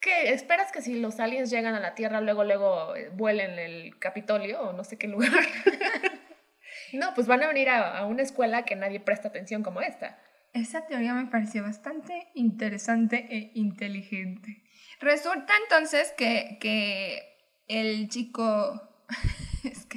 ¿Qué? 0.00 0.32
¿Esperas 0.32 0.72
que 0.72 0.82
si 0.82 0.98
los 0.98 1.20
aliens 1.20 1.48
llegan 1.50 1.76
a 1.76 1.80
la 1.80 1.94
Tierra, 1.94 2.20
luego, 2.20 2.42
luego 2.42 2.96
eh, 2.96 3.10
vuelen 3.14 3.56
el 3.56 3.96
Capitolio 4.00 4.62
o 4.62 4.72
no 4.72 4.82
sé 4.82 4.98
qué 4.98 5.06
lugar? 5.06 5.30
no, 6.92 7.14
pues 7.14 7.28
van 7.28 7.44
a 7.44 7.46
venir 7.46 7.68
a, 7.68 8.04
una 8.06 8.22
escuela 8.22 8.64
que 8.64 8.74
nadie 8.74 8.98
presta 8.98 9.28
atención 9.28 9.62
como 9.62 9.80
esta. 9.80 10.18
Esa 10.54 10.88
teoría 10.88 11.14
me 11.14 11.26
pareció 11.26 11.62
bastante 11.62 12.32
interesante 12.34 13.28
e 13.30 13.52
inteligente. 13.54 14.64
Resulta 14.98 15.52
entonces 15.62 16.12
que, 16.18 16.58
que 16.60 17.22
el 17.68 18.08
chico... 18.08 18.82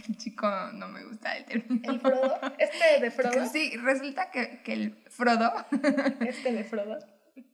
chico 0.42 0.72
no 0.74 0.88
me 0.88 1.04
gusta 1.04 1.38
el 1.38 1.46
término. 1.46 1.92
¿El 1.92 2.00
Frodo? 2.00 2.40
¿Este 2.58 3.00
de 3.00 3.12
Frodo? 3.12 3.46
Sí, 3.48 3.78
resulta 3.78 4.32
que, 4.32 4.62
que 4.64 4.74
el 4.74 5.04
Frodo... 5.10 5.54
¿Este 6.26 6.52
de 6.52 6.64
Frodo? 6.64 6.98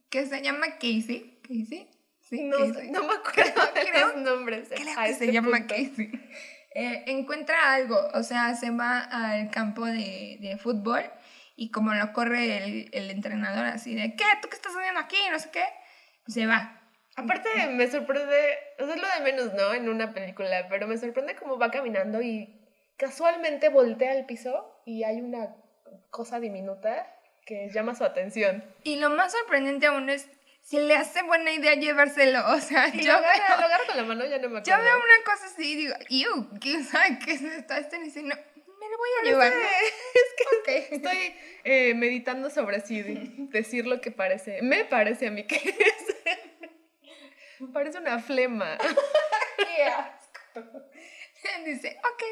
Que 0.10 0.26
se 0.26 0.42
llama 0.42 0.68
Casey. 0.80 1.42
Casey 1.42 1.90
no, 2.32 2.60
no 2.60 3.04
me 3.04 3.14
acuerdo 3.14 3.62
de 3.74 4.00
los 4.00 4.16
nombres. 4.18 4.70
Creo 4.70 4.96
que 5.06 5.14
se 5.14 5.32
llama 5.34 5.68
Casey. 5.68 6.12
Eh, 6.74 7.04
encuentra 7.08 7.74
algo, 7.74 7.98
o 8.14 8.24
sea, 8.24 8.56
se 8.56 8.70
va 8.72 9.00
al 9.00 9.50
campo 9.50 9.86
de, 9.86 10.38
de 10.40 10.58
fútbol 10.58 11.04
y 11.58 11.72
como 11.72 11.94
lo 11.94 12.14
corre 12.14 12.58
el, 12.58 12.90
el, 12.94 13.12
entrenador 13.12 13.66
así 13.66 13.96
de, 13.96 14.16
¿qué? 14.16 14.24
¿Tú 14.42 14.48
qué 14.48 14.56
estás 14.56 14.74
haciendo 14.78 15.00
aquí? 15.00 15.18
No 15.32 15.40
sé 15.40 15.50
qué. 15.52 15.64
Se 16.28 16.46
va. 16.46 16.80
Aparte 17.18 17.50
me 17.70 17.90
sorprende, 17.90 18.58
o 18.80 18.86
sea, 18.86 18.96
es 18.96 19.02
lo 19.02 19.08
de 19.08 19.32
menos, 19.32 19.54
¿no? 19.56 19.74
En 19.74 19.90
una 19.90 20.14
película, 20.14 20.68
pero 20.70 20.88
me 20.88 20.98
sorprende 20.98 21.36
cómo 21.36 21.58
va 21.58 21.72
caminando 21.72 22.22
y 22.22 22.57
casualmente 22.98 23.70
voltea 23.70 24.12
al 24.12 24.26
piso 24.26 24.82
y 24.86 25.04
hay 25.04 25.22
una 25.22 25.56
cosa 26.10 26.40
diminuta 26.40 27.14
que 27.46 27.70
llama 27.70 27.96
su 27.96 28.04
atención. 28.04 28.64
Y 28.84 28.98
lo 28.98 29.10
más 29.10 29.32
sorprendente 29.32 29.88
aún 29.88 30.10
es 30.10 30.28
si 30.62 30.80
le 30.80 30.96
hace 30.96 31.22
buena 31.24 31.54
idea 31.54 31.76
llevárselo, 31.76 32.46
o 32.52 32.60
sea, 32.60 32.92
yo 32.92 33.14
lo 33.14 33.26
agarro, 33.26 33.88
con 33.88 33.96
la 33.96 34.04
mano, 34.04 34.26
ya 34.26 34.38
no 34.38 34.50
me 34.50 34.60
acuerdo. 34.60 34.66
Yo 34.66 34.84
veo 34.84 34.96
una 34.98 35.24
cosa 35.24 35.46
así 35.46 35.72
y 35.72 35.76
digo, 35.76 35.96
¡Ew! 36.10 36.60
¿Quién 36.60 36.84
sabe 36.84 37.20
qué 37.24 37.34
es 37.34 37.42
esto? 37.42 37.74
Este 37.74 38.00
me 38.00 38.06
dice, 38.06 38.22
no, 38.22 38.36
me 38.36 38.90
lo 38.90 38.98
voy 38.98 39.10
a 39.22 39.24
llevar. 39.24 39.54
Es 40.14 40.66
que 40.66 40.96
estoy 40.96 41.36
eh, 41.64 41.94
meditando 41.94 42.50
sobre 42.50 42.82
si 42.82 43.02
decir 43.50 43.88
lo 43.88 44.02
que 44.02 44.12
parece. 44.12 44.62
Me 44.62 44.84
parece 44.84 45.28
a 45.28 45.32
mí 45.32 45.48
que 45.48 45.56
es. 45.56 46.16
parece 47.74 48.00
una 48.00 48.20
flema. 48.20 48.78
¡Qué 49.58 49.84
asco! 49.84 50.84
Dice, 51.64 51.98
ok, 52.00 52.24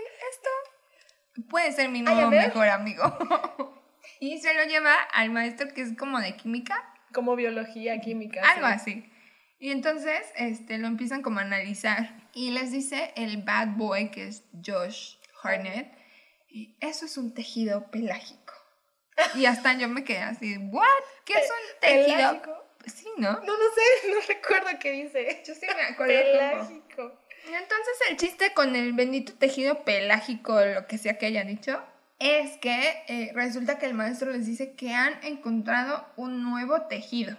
puede 1.49 1.71
ser 1.71 1.89
mi 1.89 2.01
nuevo 2.01 2.29
mejor 2.29 2.69
amigo. 2.69 3.03
y 4.19 4.39
se 4.39 4.53
lo 4.53 4.63
lleva 4.63 4.93
al 5.13 5.31
maestro 5.31 5.67
que 5.73 5.81
es 5.81 5.97
como 5.97 6.19
de 6.19 6.35
química 6.35 6.91
como 7.15 7.35
biología, 7.35 7.99
química. 8.01 8.41
Algo 8.47 8.67
así. 8.67 9.09
Y 9.57 9.71
entonces 9.71 10.21
este, 10.35 10.77
lo 10.77 10.87
empiezan 10.87 11.23
como 11.23 11.39
a 11.39 11.43
analizar. 11.43 12.29
Y 12.33 12.51
les 12.51 12.71
dice 12.71 13.13
el 13.15 13.41
bad 13.41 13.69
boy, 13.77 14.11
que 14.11 14.27
es 14.27 14.43
Josh 14.63 15.15
Harnett, 15.41 15.91
y 16.49 16.77
eso 16.81 17.05
es 17.05 17.17
un 17.17 17.33
tejido 17.33 17.89
pelágico. 17.89 18.53
Y 19.35 19.45
hasta 19.45 19.73
yo 19.77 19.87
me 19.87 20.03
quedé 20.03 20.19
así, 20.19 20.57
¿what? 20.57 20.85
¿Qué 21.23 21.33
es 21.33 21.49
un 21.49 21.79
tejido? 21.79 22.17
¿Pelágico? 22.17 22.65
Sí, 22.85 23.07
¿no? 23.17 23.31
No, 23.31 23.39
no 23.39 23.65
sé, 23.73 24.09
no 24.13 24.19
recuerdo 24.27 24.77
qué 24.79 24.91
dice. 24.91 25.41
Yo 25.47 25.55
sí 25.55 25.65
me 25.75 25.83
acuerdo. 25.83 26.13
Pelágico. 26.13 27.24
Entonces 27.47 27.95
el 28.09 28.17
chiste 28.17 28.53
con 28.53 28.75
el 28.75 28.93
bendito 28.93 29.33
tejido 29.33 29.83
pelágico, 29.83 30.59
lo 30.61 30.87
que 30.87 30.97
sea 30.97 31.17
que 31.17 31.27
haya 31.27 31.43
dicho, 31.43 31.81
es 32.19 32.57
que 32.57 33.03
eh, 33.07 33.31
resulta 33.33 33.77
que 33.77 33.85
el 33.85 33.93
maestro 33.93 34.31
les 34.31 34.45
dice 34.45 34.73
que 34.73 34.93
han 34.93 35.13
encontrado 35.23 36.05
un 36.15 36.43
nuevo 36.43 36.83
tejido. 36.83 37.37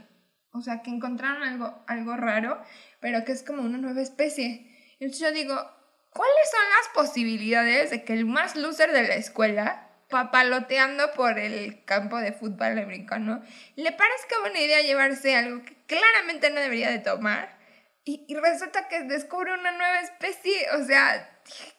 O 0.52 0.62
sea, 0.62 0.82
que 0.82 0.90
encontraron 0.90 1.42
algo, 1.42 1.84
algo 1.86 2.16
raro, 2.16 2.62
pero 3.00 3.24
que 3.24 3.32
es 3.32 3.42
como 3.42 3.62
una 3.62 3.78
nueva 3.78 4.00
especie. 4.00 4.70
Entonces 5.00 5.20
yo 5.20 5.32
digo, 5.32 5.54
¿cuáles 5.54 6.50
son 6.50 6.62
las 6.78 7.06
posibilidades 7.06 7.90
de 7.90 8.04
que 8.04 8.14
el 8.14 8.24
más 8.24 8.56
loser 8.56 8.92
de 8.92 9.06
la 9.06 9.16
escuela, 9.16 9.90
papaloteando 10.08 11.12
por 11.12 11.38
el 11.38 11.84
campo 11.84 12.18
de 12.18 12.32
fútbol 12.32 12.78
americano, 12.78 13.42
le 13.74 13.92
parezca 13.92 14.40
buena 14.40 14.60
idea 14.60 14.80
llevarse 14.80 15.36
algo 15.36 15.62
que 15.62 15.76
claramente 15.86 16.50
no 16.50 16.60
debería 16.60 16.90
de 16.90 17.00
tomar? 17.00 17.55
Y, 18.08 18.24
y 18.28 18.36
resulta 18.36 18.86
que 18.86 19.02
descubre 19.02 19.52
una 19.52 19.72
nueva 19.72 20.00
especie. 20.00 20.70
O 20.80 20.84
sea, 20.84 21.28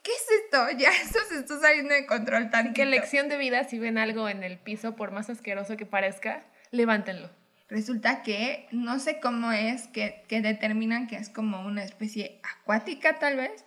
¿qué 0.03 0.11
es 0.11 0.27
esto? 0.43 0.67
Ya 0.77 0.89
eso 0.89 1.19
se 1.29 1.39
está 1.39 1.59
saliendo 1.59 1.93
de 1.93 2.05
control 2.05 2.51
tan 2.51 2.73
Que 2.73 2.85
lección 2.85 3.29
de 3.29 3.37
vida, 3.37 3.63
si 3.63 3.79
ven 3.79 3.97
algo 3.97 4.27
en 4.27 4.43
el 4.43 4.59
piso, 4.59 4.95
por 4.95 5.11
más 5.11 5.29
asqueroso 5.29 5.77
que 5.77 5.85
parezca, 5.85 6.43
levántenlo. 6.71 7.29
Resulta 7.69 8.23
que 8.23 8.67
no 8.71 8.99
sé 8.99 9.19
cómo 9.21 9.53
es 9.53 9.87
que, 9.87 10.23
que 10.27 10.41
determinan 10.41 11.07
que 11.07 11.15
es 11.15 11.29
como 11.29 11.65
una 11.65 11.83
especie 11.83 12.41
acuática 12.59 13.19
tal 13.19 13.37
vez 13.37 13.65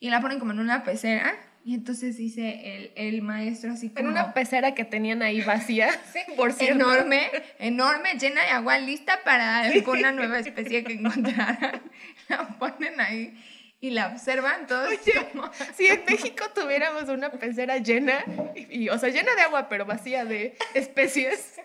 y 0.00 0.10
la 0.10 0.20
ponen 0.20 0.40
como 0.40 0.50
en 0.50 0.58
una 0.58 0.82
pecera 0.82 1.36
y 1.62 1.74
entonces 1.74 2.16
dice 2.16 2.60
el, 2.76 2.92
el, 2.96 3.22
maestro 3.22 3.72
así 3.72 3.90
como... 3.90 4.00
En 4.00 4.08
una 4.08 4.32
pecera 4.32 4.74
que 4.74 4.84
tenían 4.84 5.22
ahí 5.22 5.42
vacía, 5.42 5.90
sí, 6.12 6.20
por 6.36 6.52
cierto. 6.52 6.74
Enorme, 6.74 7.30
enorme, 7.58 8.14
llena 8.18 8.42
de 8.42 8.48
agua, 8.48 8.78
lista 8.78 9.20
para 9.24 9.70
una 9.86 10.12
nueva 10.12 10.38
especie 10.38 10.84
que 10.84 10.94
encontraran. 10.94 11.82
La 12.28 12.48
ponen 12.58 13.00
ahí 13.00 13.34
y 13.82 13.90
la 13.90 14.08
observan 14.08 14.66
todos. 14.66 14.92
como... 15.32 15.50
si 15.74 15.86
en 15.86 16.04
México 16.06 16.44
tuviéramos 16.54 17.08
una 17.08 17.30
pecera 17.30 17.78
llena, 17.78 18.24
y, 18.54 18.90
o 18.90 18.98
sea, 18.98 19.08
llena 19.08 19.34
de 19.34 19.40
agua, 19.40 19.70
pero 19.70 19.86
vacía 19.86 20.26
de 20.26 20.54
especies, 20.74 21.56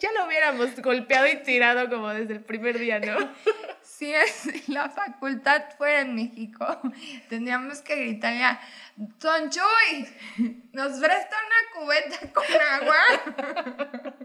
ya 0.00 0.10
lo 0.12 0.26
hubiéramos 0.26 0.80
golpeado 0.82 1.28
y 1.28 1.36
tirado 1.44 1.88
como 1.88 2.08
desde 2.10 2.34
el 2.34 2.40
primer 2.40 2.78
día, 2.78 2.98
¿no? 2.98 3.16
Si 3.96 4.12
es 4.12 4.46
la 4.68 4.90
facultad 4.90 5.70
fuera 5.78 6.00
en 6.00 6.14
México, 6.14 6.66
tendríamos 7.30 7.80
que 7.80 7.96
gritarle 7.96 8.44
a 8.44 8.60
Don 8.96 9.48
Chuy, 9.48 10.06
¿nos 10.72 10.98
presta 11.00 11.36
una 11.46 11.80
cubeta 11.80 12.32
con 12.32 12.44
agua? 12.72 14.16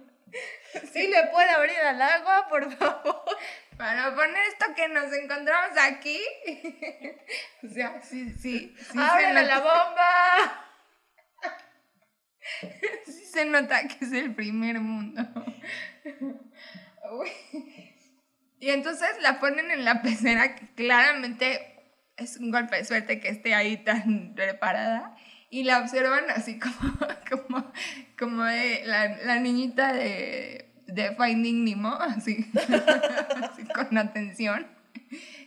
¿Sí 0.91 1.07
le 1.07 1.23
puede 1.27 1.49
abrir 1.51 1.77
al 1.77 2.01
agua, 2.01 2.47
por 2.49 2.69
favor? 2.77 3.23
Para 3.77 4.13
poner 4.13 4.43
esto 4.49 4.65
que 4.75 4.89
nos 4.89 5.11
encontramos 5.13 5.77
aquí. 5.77 6.19
o 7.63 7.69
sea, 7.69 8.01
sí, 8.01 8.29
sí. 8.41 8.75
sí 8.77 8.97
la 8.97 9.59
bomba! 9.59 10.67
sí 13.05 13.25
se 13.25 13.45
nota 13.45 13.87
que 13.87 14.03
es 14.05 14.11
el 14.11 14.35
primer 14.35 14.79
mundo. 14.81 15.21
Y 18.61 18.69
entonces 18.69 19.09
la 19.21 19.41
ponen 19.41 19.71
en 19.71 19.83
la 19.83 20.01
pecera 20.03 20.55
que 20.55 20.67
claramente 20.75 21.67
es 22.15 22.37
un 22.37 22.49
golpe 22.49 22.77
de 22.77 22.85
suerte 22.85 23.19
que 23.19 23.27
esté 23.27 23.53
ahí 23.53 23.75
tan 23.83 24.33
preparada. 24.35 25.17
Y 25.49 25.63
la 25.63 25.79
observan 25.79 26.29
así 26.29 26.57
como, 26.57 26.97
como, 27.29 27.73
como 28.17 28.43
de 28.45 28.83
la, 28.85 29.17
la 29.17 29.35
niñita 29.39 29.91
de 29.91 30.71
de 30.91 31.15
Finding 31.15 31.63
Nemo, 31.63 31.93
así, 31.93 32.45
así 33.41 33.65
con 33.73 33.97
atención. 33.97 34.67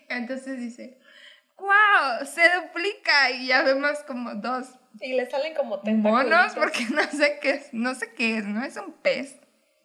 Entonces 0.09 0.59
dice, 0.59 0.99
wow, 1.59 2.27
se 2.27 2.43
duplica 2.55 3.31
y 3.31 3.49
ya 3.49 3.63
vemos 3.63 3.99
como 4.07 4.35
dos. 4.35 4.69
Y 5.01 5.15
le 5.15 5.29
salen 5.29 5.55
como 5.55 5.83
monos 5.83 6.55
porque 6.55 6.87
no 6.91 7.03
sé 7.03 7.39
qué 7.41 7.51
es, 7.51 7.75
no 7.75 7.95
sé 7.95 8.13
qué 8.15 8.39
es, 8.39 8.47
no 8.47 8.65
es 8.65 8.77
un 8.77 8.93
pez, 8.93 9.41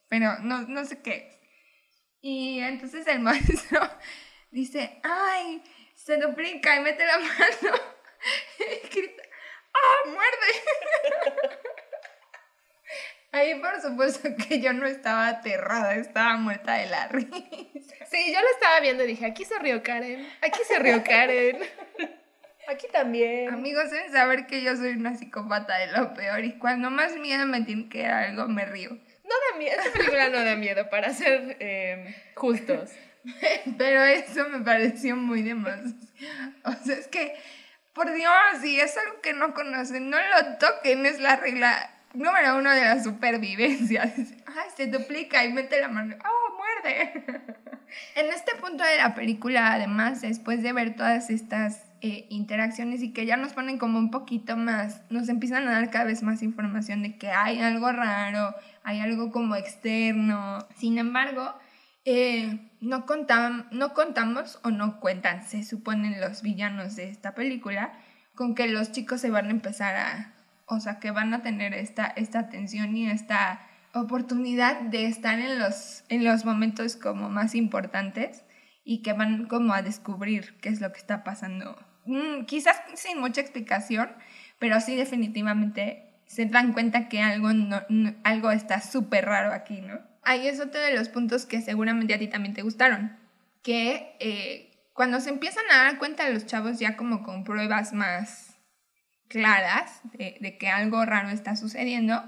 pero 0.08 0.40
no, 0.40 0.62
no 0.62 0.86
sé 0.86 1.02
qué 1.02 1.28
es. 1.28 1.39
Y 2.22 2.60
entonces 2.60 3.08
el 3.08 3.20
maestro 3.22 3.82
dice, 4.52 5.00
ay, 5.04 5.64
se 5.96 6.18
duplica 6.18 6.76
y 6.76 6.80
mete 6.82 7.06
la 7.06 7.18
mano 7.18 7.78
y 8.60 8.88
grita, 8.88 9.24
¡ah, 9.74 10.10
muerde! 10.10 11.50
Ahí 13.32 13.60
por 13.60 13.80
supuesto 13.80 14.30
que 14.36 14.60
yo 14.60 14.74
no 14.74 14.88
estaba 14.88 15.28
aterrada, 15.28 15.94
estaba 15.96 16.36
muerta 16.38 16.74
de 16.74 16.88
la 16.88 17.08
risa. 17.10 17.30
Sí, 18.10 18.34
yo 18.34 18.42
lo 18.42 18.50
estaba 18.56 18.80
viendo 18.80 19.04
y 19.04 19.08
dije, 19.08 19.28
aquí 19.28 19.46
se 19.46 19.60
rió 19.60 19.84
Karen, 19.84 20.28
aquí 20.42 20.60
se 20.68 20.80
rió 20.80 21.04
Karen. 21.04 21.60
Aquí 22.68 22.88
también. 22.92 23.54
Amigos, 23.54 23.92
deben 23.92 24.12
saber 24.12 24.48
que 24.48 24.64
yo 24.64 24.76
soy 24.76 24.94
una 24.94 25.16
psicópata 25.16 25.78
de 25.78 25.92
lo 25.92 26.14
peor 26.16 26.44
y 26.44 26.58
cuando 26.58 26.90
más 26.90 27.16
miedo 27.18 27.46
me 27.46 27.62
tiene 27.62 27.88
que 27.88 28.02
dar 28.02 28.26
algo 28.26 28.48
me 28.48 28.66
río. 28.66 28.98
Miedo, 29.60 29.76
esta 29.78 29.92
película 29.92 30.30
no 30.30 30.44
da 30.44 30.56
miedo, 30.56 30.90
para 30.90 31.14
ser 31.14 31.58
eh, 31.60 32.16
justos. 32.36 32.90
Pero 33.78 34.04
eso 34.04 34.48
me 34.50 34.62
pareció 34.62 35.16
muy 35.16 35.42
demasiado. 35.44 35.94
O 36.64 36.72
sea, 36.84 36.96
es 36.96 37.08
que, 37.08 37.36
por 37.94 38.12
Dios, 38.14 38.34
si 38.62 38.80
es 38.80 38.98
algo 38.98 39.22
que 39.22 39.34
no 39.34 39.54
conocen, 39.54 40.10
no 40.10 40.18
lo 40.18 40.58
toquen, 40.58 41.06
es 41.06 41.20
la 41.20 41.36
regla 41.36 41.92
número 42.14 42.58
uno 42.58 42.72
de 42.72 42.82
la 42.82 43.04
supervivencia. 43.04 44.04
Ay, 44.16 44.70
se 44.76 44.88
duplica 44.88 45.46
y 45.46 45.54
mete 45.54 45.80
la 45.80 45.90
mano. 45.90 46.16
¡Oh, 46.26 46.58
muerde! 46.58 47.44
En 48.16 48.28
este 48.28 48.54
punto 48.62 48.84
de 48.84 48.98
la 48.98 49.16
película, 49.16 49.74
además, 49.74 50.22
después 50.22 50.62
de 50.62 50.74
ver 50.74 50.96
todas 50.96 51.32
estas 51.32 51.86
eh, 52.02 52.28
interacciones 52.30 53.02
y 53.02 53.14
que 53.14 53.26
ya 53.26 53.36
nos 53.36 53.54
ponen 53.54 53.80
como 53.80 53.98
un 53.98 54.12
poquito 54.12 54.56
más, 54.56 55.02
nos 55.10 55.28
empiezan 55.28 55.68
a 55.68 55.72
dar 55.72 55.90
cada 55.90 56.06
vez 56.06 56.22
más 56.22 56.44
información 56.44 57.02
de 57.02 57.18
que 57.18 57.32
hay 57.32 57.60
algo 57.60 57.92
raro, 57.92 58.54
hay 58.90 59.02
algo 59.02 59.32
como 59.32 59.56
externo. 59.56 60.68
Sin 60.76 60.98
embargo, 60.98 61.54
eh, 62.06 62.72
no, 62.82 63.06
no 63.72 63.94
contamos 63.94 64.60
o 64.64 64.72
no 64.72 65.00
cuentan, 65.00 65.48
se 65.48 65.64
suponen 65.64 66.20
los 66.20 66.42
villanos 66.42 66.96
de 66.96 67.10
esta 67.10 67.36
película, 67.36 67.94
con 68.34 68.56
que 68.56 68.68
los 68.68 68.92
chicos 68.92 69.22
se 69.22 69.30
van 69.30 69.48
a 69.48 69.52
empezar 69.52 69.96
a, 69.96 70.34
o 70.66 70.80
sea, 70.80 71.00
que 71.00 71.12
van 71.12 71.36
a 71.36 71.44
tener 71.44 71.76
esta, 71.76 72.08
esta 72.08 72.40
atención 72.40 72.98
y 72.98 73.08
esta 73.12 73.62
oportunidad 73.94 74.82
de 74.82 75.06
estar 75.06 75.38
en 75.38 75.60
los, 75.60 76.04
en 76.10 76.24
los 76.24 76.44
momentos 76.46 76.96
como 76.96 77.30
más 77.30 77.54
importantes 77.54 78.44
y 78.84 79.04
que 79.04 79.14
van 79.14 79.46
como 79.46 79.74
a 79.74 79.84
descubrir 79.84 80.58
qué 80.62 80.70
es 80.70 80.82
lo 80.82 80.92
que 80.92 80.98
está 81.00 81.24
pasando. 81.24 81.78
Mm, 82.06 82.46
quizás 82.46 82.82
sin 82.96 83.20
mucha 83.20 83.42
explicación, 83.42 84.10
pero 84.58 84.82
sí 84.82 84.96
definitivamente 84.96 86.09
se 86.30 86.46
dan 86.46 86.74
cuenta 86.74 87.10
que 87.10 87.22
algo, 87.22 87.52
no, 87.54 87.82
algo 88.24 88.52
está 88.52 88.82
súper 88.82 89.26
raro 89.26 89.52
aquí, 89.52 89.82
¿no? 89.82 90.00
Ahí 90.22 90.48
es 90.48 90.60
otro 90.60 90.80
de 90.80 90.96
los 90.96 91.10
puntos 91.10 91.48
que 91.48 91.60
seguramente 91.60 92.14
a 92.14 92.20
ti 92.20 92.28
también 92.28 92.54
te 92.54 92.62
gustaron, 92.62 93.18
que 93.64 94.16
eh, 94.20 94.70
cuando 94.94 95.22
se 95.22 95.32
empiezan 95.32 95.64
a 95.72 95.86
dar 95.86 95.98
cuenta 95.98 96.30
los 96.30 96.46
chavos 96.46 96.78
ya 96.78 96.96
como 96.96 97.24
con 97.24 97.44
pruebas 97.44 97.94
más 97.94 98.56
claras 99.28 100.02
de, 100.14 100.58
que 100.60 100.68
algo 100.68 101.04
raro 101.04 101.30
está 101.30 101.56
sucediendo, 101.56 102.24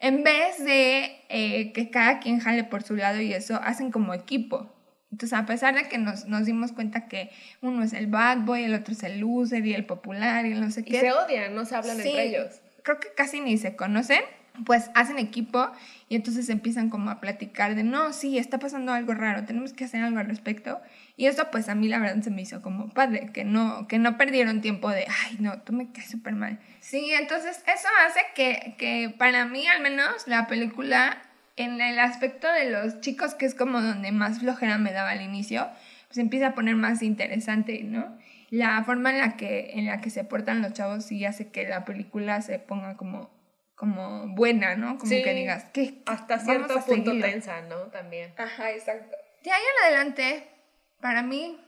en 0.00 0.24
vez 0.24 0.62
de 0.64 1.16
eh, 1.28 1.72
que 1.72 1.90
cada 1.90 2.18
quien 2.18 2.40
jale 2.40 2.64
por 2.64 2.82
su 2.82 2.96
lado 2.96 3.20
y 3.20 3.32
eso, 3.32 3.60
hacen 3.62 3.92
como 3.92 4.14
equipo. 4.14 4.74
Entonces, 5.12 5.38
a 5.38 5.46
pesar 5.46 5.76
de 5.76 5.88
que 5.88 5.98
nos, 5.98 6.26
nos, 6.26 6.44
dimos 6.44 6.72
cuenta 6.72 7.06
que 7.06 7.30
uno 7.60 7.84
es 7.84 7.92
el 7.92 8.08
bad 8.08 8.38
boy, 8.38 8.64
el 8.64 8.74
otro 8.74 8.94
es 8.94 9.04
el 9.04 9.20
loser 9.20 9.64
y 9.64 9.74
el 9.74 9.86
popular 9.86 10.44
y 10.44 10.54
no 10.54 10.72
sé 10.72 10.84
qué. 10.84 10.96
Y 10.96 11.00
se 11.00 11.12
odian, 11.12 11.54
no 11.54 11.64
se 11.64 11.76
hablan 11.76 11.98
entre 11.98 12.24
ellos 12.24 12.60
creo 12.84 13.00
que 13.00 13.08
casi 13.16 13.40
ni 13.40 13.58
se 13.58 13.74
conocen, 13.74 14.20
pues 14.64 14.90
hacen 14.94 15.18
equipo 15.18 15.72
y 16.08 16.14
entonces 16.14 16.48
empiezan 16.48 16.88
como 16.88 17.10
a 17.10 17.20
platicar 17.20 17.74
de, 17.74 17.82
no, 17.82 18.12
sí, 18.12 18.38
está 18.38 18.58
pasando 18.58 18.92
algo 18.92 19.12
raro, 19.14 19.44
tenemos 19.44 19.72
que 19.72 19.84
hacer 19.84 20.04
algo 20.04 20.20
al 20.20 20.28
respecto. 20.28 20.80
Y 21.16 21.26
eso 21.26 21.50
pues 21.50 21.68
a 21.68 21.74
mí 21.74 21.88
la 21.88 21.98
verdad 21.98 22.22
se 22.22 22.30
me 22.30 22.42
hizo 22.42 22.62
como 22.62 22.90
padre, 22.90 23.30
que 23.32 23.44
no, 23.44 23.88
que 23.88 23.98
no 23.98 24.16
perdieron 24.16 24.60
tiempo 24.60 24.90
de, 24.90 25.06
ay, 25.24 25.38
no, 25.40 25.60
tú 25.62 25.72
me 25.72 25.90
caes 25.90 26.10
súper 26.10 26.34
mal. 26.34 26.60
Sí, 26.80 27.10
entonces 27.12 27.64
eso 27.66 27.88
hace 28.06 28.20
que, 28.36 28.76
que 28.78 29.12
para 29.18 29.44
mí 29.46 29.66
al 29.66 29.82
menos 29.82 30.26
la 30.26 30.46
película, 30.46 31.20
en 31.56 31.80
el 31.80 31.98
aspecto 31.98 32.46
de 32.52 32.70
los 32.70 33.00
chicos, 33.00 33.34
que 33.34 33.46
es 33.46 33.54
como 33.54 33.80
donde 33.80 34.12
más 34.12 34.40
flojera 34.40 34.78
me 34.78 34.92
daba 34.92 35.10
al 35.10 35.22
inicio, 35.22 35.68
pues 36.08 36.18
empieza 36.18 36.48
a 36.48 36.54
poner 36.54 36.76
más 36.76 37.02
interesante, 37.02 37.82
¿no? 37.82 38.16
La 38.54 38.84
forma 38.84 39.10
en 39.10 39.18
la 39.18 39.36
que, 39.36 39.72
en 39.72 39.86
la 39.86 40.00
que 40.00 40.10
se 40.10 40.24
portan 40.24 40.62
los 40.62 40.72
chavos 40.72 41.04
sí 41.04 41.24
hace 41.24 41.50
que 41.50 41.66
la 41.68 41.84
película 41.84 42.40
se 42.40 42.58
ponga 42.58 42.96
como, 42.96 43.30
como 43.74 44.28
buena, 44.28 44.76
¿no? 44.76 44.98
Como 44.98 45.10
que 45.10 45.34
digas, 45.34 45.64
que 45.72 46.02
Hasta 46.06 46.38
cierto 46.38 46.80
punto 46.84 47.12
tensa, 47.18 47.62
¿no? 47.62 47.76
También. 47.86 48.32
Ajá, 48.36 48.70
exacto. 48.70 49.16
De 49.42 49.50
ahí 49.50 49.62
en 49.62 49.84
adelante, 49.86 50.48
para 51.00 51.22
mí, 51.22 51.60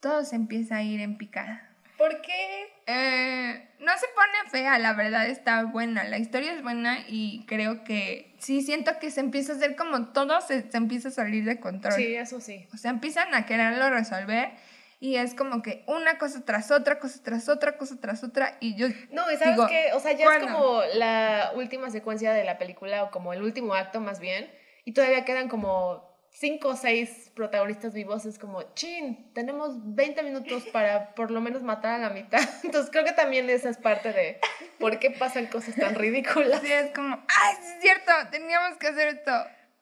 todo 0.00 0.24
se 0.24 0.36
empieza 0.36 0.76
a 0.76 0.82
ir 0.82 1.00
en 1.00 1.18
picada. 1.18 1.68
¿Por 1.98 2.22
qué? 2.22 2.72
Eh, 2.86 3.68
no 3.78 3.92
se 3.98 4.06
pone 4.14 4.50
fea, 4.50 4.78
la 4.78 4.94
verdad 4.94 5.26
está 5.26 5.64
buena. 5.64 6.04
La 6.04 6.16
historia 6.16 6.54
es 6.54 6.62
buena 6.62 7.00
y 7.06 7.44
creo 7.46 7.84
que 7.84 8.34
sí 8.38 8.62
siento 8.62 8.98
que 8.98 9.10
se 9.10 9.20
empieza 9.20 9.52
a 9.52 9.56
hacer 9.56 9.76
como 9.76 10.08
todo 10.08 10.40
se, 10.40 10.70
se 10.70 10.76
empieza 10.78 11.08
a 11.08 11.12
salir 11.12 11.44
de 11.44 11.60
control. 11.60 11.92
Sí, 11.92 12.14
eso 12.14 12.40
sí. 12.40 12.66
O 12.72 12.78
sea, 12.78 12.90
empiezan 12.90 13.34
a 13.34 13.44
quererlo 13.44 13.90
resolver 13.90 14.52
y 15.00 15.16
es 15.16 15.34
como 15.34 15.62
que 15.62 15.82
una 15.86 16.18
cosa 16.18 16.44
tras 16.44 16.70
otra, 16.70 17.00
cosa 17.00 17.20
tras 17.22 17.48
otra, 17.48 17.78
cosa 17.78 17.96
tras 17.98 18.22
otra 18.22 18.58
y 18.60 18.76
yo 18.76 18.86
No, 19.10 19.32
y 19.32 19.36
sabes 19.38 19.58
que, 19.68 19.92
o 19.94 20.00
sea, 20.00 20.12
ya 20.12 20.26
es 20.26 20.42
como 20.44 20.82
la 20.94 21.52
última 21.56 21.90
secuencia 21.90 22.34
de 22.34 22.44
la 22.44 22.58
película 22.58 23.04
o 23.04 23.10
como 23.10 23.32
el 23.32 23.42
último 23.42 23.74
acto 23.74 23.98
más 24.00 24.20
bien 24.20 24.52
y 24.84 24.92
todavía 24.92 25.24
quedan 25.24 25.48
como 25.48 26.10
cinco 26.32 26.68
o 26.68 26.76
seis 26.76 27.32
protagonistas 27.34 27.94
vivos, 27.94 28.24
es 28.24 28.38
como, 28.38 28.62
chin, 28.74 29.32
tenemos 29.34 29.94
20 29.94 30.22
minutos 30.22 30.64
para 30.66 31.14
por 31.14 31.30
lo 31.30 31.40
menos 31.40 31.62
matar 31.62 31.94
a 31.94 31.98
la 31.98 32.10
mitad. 32.10 32.40
Entonces 32.64 32.90
creo 32.90 33.04
que 33.04 33.12
también 33.12 33.48
esa 33.50 33.70
es 33.70 33.78
parte 33.78 34.12
de 34.12 34.38
por 34.78 34.98
qué 34.98 35.10
pasan 35.10 35.46
cosas 35.46 35.74
tan 35.76 35.94
ridículas. 35.96 36.60
Sí, 36.60 36.70
es 36.70 36.92
como, 36.92 37.16
ay, 37.16 37.56
es 37.58 37.80
cierto, 37.80 38.12
teníamos 38.30 38.76
que 38.78 38.88
hacer 38.88 39.08
esto 39.08 39.32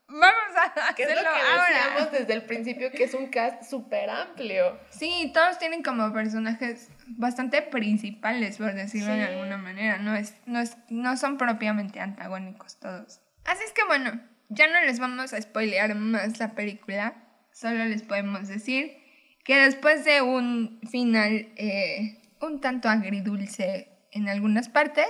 vamos 0.09 0.57
a 0.57 0.62
hacerlo 0.88 1.14
es 1.14 1.23
lo 1.23 1.31
que 1.33 1.75
Decíamos 1.75 2.12
desde 2.12 2.33
el 2.33 2.42
principio 2.42 2.90
que 2.90 3.05
es 3.05 3.14
un 3.14 3.29
cast 3.29 3.64
súper 3.64 4.11
amplio. 4.11 4.79
Sí, 4.90 5.31
todos 5.35 5.59
tienen 5.59 5.83
como 5.83 6.12
personajes 6.12 6.90
bastante 7.07 7.62
principales, 7.62 8.59
por 8.59 8.75
decirlo 8.75 9.12
de 9.12 9.25
alguna 9.25 9.59
manera. 9.59 9.99
No, 9.99 10.14
es, 10.14 10.35
no, 10.47 10.61
es, 10.61 10.77
no 10.88 11.16
son 11.16 11.37
propiamente 11.37 12.01
antagónicos 12.01 12.79
todos. 12.79 13.21
Así 13.44 13.62
es 13.64 13.73
que 13.73 13.85
bueno, 13.85 14.21
ya 14.49 14.66
no 14.68 14.81
les 14.81 14.99
vamos 14.99 15.33
a 15.33 15.40
spoilear 15.40 15.94
más 15.94 16.38
la 16.38 16.53
película. 16.53 17.14
Solo 17.53 17.85
les 17.85 18.03
podemos 18.03 18.49
decir 18.49 18.97
que 19.44 19.57
después 19.57 20.05
de 20.05 20.23
un 20.23 20.81
final 20.90 21.53
eh, 21.57 22.23
un 22.40 22.61
tanto 22.61 22.88
agridulce 22.88 23.88
en 24.12 24.29
algunas 24.29 24.68
partes, 24.68 25.09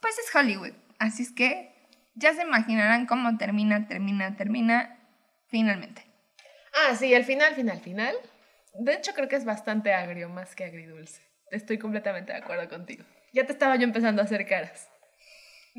pues 0.00 0.14
es 0.18 0.34
Hollywood. 0.34 0.72
Así 0.98 1.22
es 1.22 1.32
que 1.32 1.73
ya 2.14 2.32
se 2.34 2.42
imaginarán 2.42 3.06
cómo 3.06 3.36
termina, 3.36 3.86
termina, 3.86 4.36
termina 4.36 4.98
finalmente. 5.48 6.04
Ah, 6.74 6.94
sí, 6.96 7.12
el 7.14 7.24
final, 7.24 7.54
final, 7.54 7.80
final. 7.80 8.14
De 8.74 8.94
hecho, 8.94 9.12
creo 9.14 9.28
que 9.28 9.36
es 9.36 9.44
bastante 9.44 9.92
agrio 9.94 10.28
más 10.28 10.54
que 10.56 10.64
agridulce. 10.64 11.22
Estoy 11.50 11.78
completamente 11.78 12.32
de 12.32 12.38
acuerdo 12.38 12.68
contigo. 12.68 13.04
Ya 13.32 13.46
te 13.46 13.52
estaba 13.52 13.76
yo 13.76 13.84
empezando 13.84 14.22
a 14.22 14.24
hacer 14.24 14.46
caras. 14.46 14.88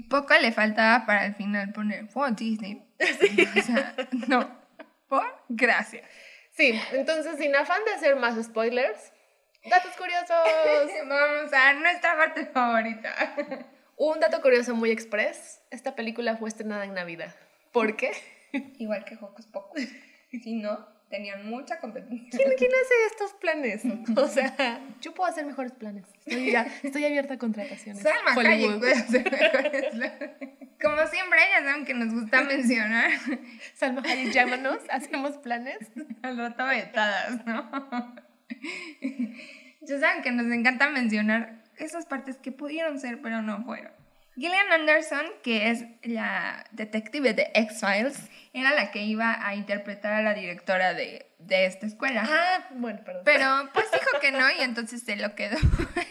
Poco 0.09 0.33
le 0.35 0.51
faltaba 0.51 1.05
para 1.05 1.25
el 1.25 1.35
final 1.35 1.71
poner 1.71 2.07
for 2.07 2.33
Disney. 2.35 2.85
O 3.57 3.61
sea, 3.61 3.95
no. 4.27 4.65
Por 5.07 5.25
gracias. 5.49 6.07
Sí, 6.51 6.79
entonces 6.93 7.37
sin 7.37 7.55
afán 7.55 7.83
de 7.85 7.93
hacer 7.93 8.15
más 8.15 8.41
spoilers, 8.43 9.11
datos 9.69 9.91
curiosos. 9.97 10.29
Vamos 11.07 11.53
a 11.53 11.73
nuestra 11.73 12.15
parte 12.15 12.45
favorita. 12.45 13.13
Un 13.97 14.19
dato 14.19 14.41
curioso 14.41 14.75
muy 14.75 14.91
express, 14.91 15.61
esta 15.71 15.95
película 15.95 16.35
fue 16.35 16.49
estrenada 16.49 16.83
en 16.83 16.93
Navidad. 16.93 17.33
¿Por 17.71 17.95
qué? 17.95 18.11
Igual 18.77 19.05
que 19.05 19.15
Hocus 19.15 19.47
Pocus. 19.47 19.81
Si 20.43 20.53
no, 20.53 20.85
tenían 21.09 21.47
mucha 21.47 21.79
competencia. 21.79 22.37
¿Quién, 22.57 22.71
hace 22.71 22.93
estos 23.09 23.31
planes? 23.35 23.83
O 24.17 24.27
sea, 24.27 24.81
yo 24.99 25.13
puedo 25.13 25.29
hacer 25.29 25.45
mejores 25.45 25.71
planes. 25.71 26.03
Estoy, 26.25 26.51
ya, 26.51 26.67
estoy 26.83 27.05
abierta 27.05 27.35
a 27.35 27.37
contrataciones. 27.37 28.03
Salma 28.03 28.33
Hayek 28.33 28.79
puede 28.79 28.91
hacer 28.91 29.31
mejores 29.31 29.85
planes. 29.93 30.29
Como 30.81 31.07
siempre, 31.07 31.39
ya 31.51 31.63
saben 31.63 31.85
que 31.85 31.93
nos 31.93 32.13
gusta 32.13 32.41
mencionar. 32.41 33.11
Salma 33.75 34.01
Hayek, 34.03 34.33
llámanos, 34.33 34.79
hacemos 34.89 35.37
planes. 35.37 35.77
Al 36.21 36.37
rato 36.37 36.65
vetadas, 36.65 37.45
¿no? 37.45 37.71
Ya 39.81 39.99
saben 39.99 40.21
que 40.21 40.31
nos 40.31 40.51
encanta 40.51 40.89
mencionar 40.89 41.63
esas 41.77 42.05
partes 42.05 42.37
que 42.37 42.51
pudieron 42.51 42.99
ser, 42.99 43.21
pero 43.21 43.41
no 43.41 43.63
fueron. 43.63 43.91
Gillian 44.35 44.69
Anderson, 44.73 45.25
que 45.43 45.69
es 45.69 45.85
la 46.03 46.65
detective 46.71 47.33
de 47.33 47.51
X-Files, 47.53 48.29
era 48.51 48.73
la 48.73 48.91
que 48.91 49.03
iba 49.03 49.37
a 49.45 49.55
interpretar 49.55 50.11
a 50.11 50.21
la 50.21 50.33
directora 50.33 50.93
de, 50.93 51.25
de, 51.39 51.65
esta 51.65 51.85
escuela. 51.85 52.27
Ah, 52.27 52.67
bueno, 52.71 52.99
perdón. 53.05 53.21
Pero 53.23 53.69
pues 53.73 53.89
dijo 53.91 54.19
que 54.19 54.31
no 54.33 54.49
y 54.51 54.61
entonces 54.61 55.03
se 55.03 55.15
lo 55.15 55.35
quedó 55.35 55.57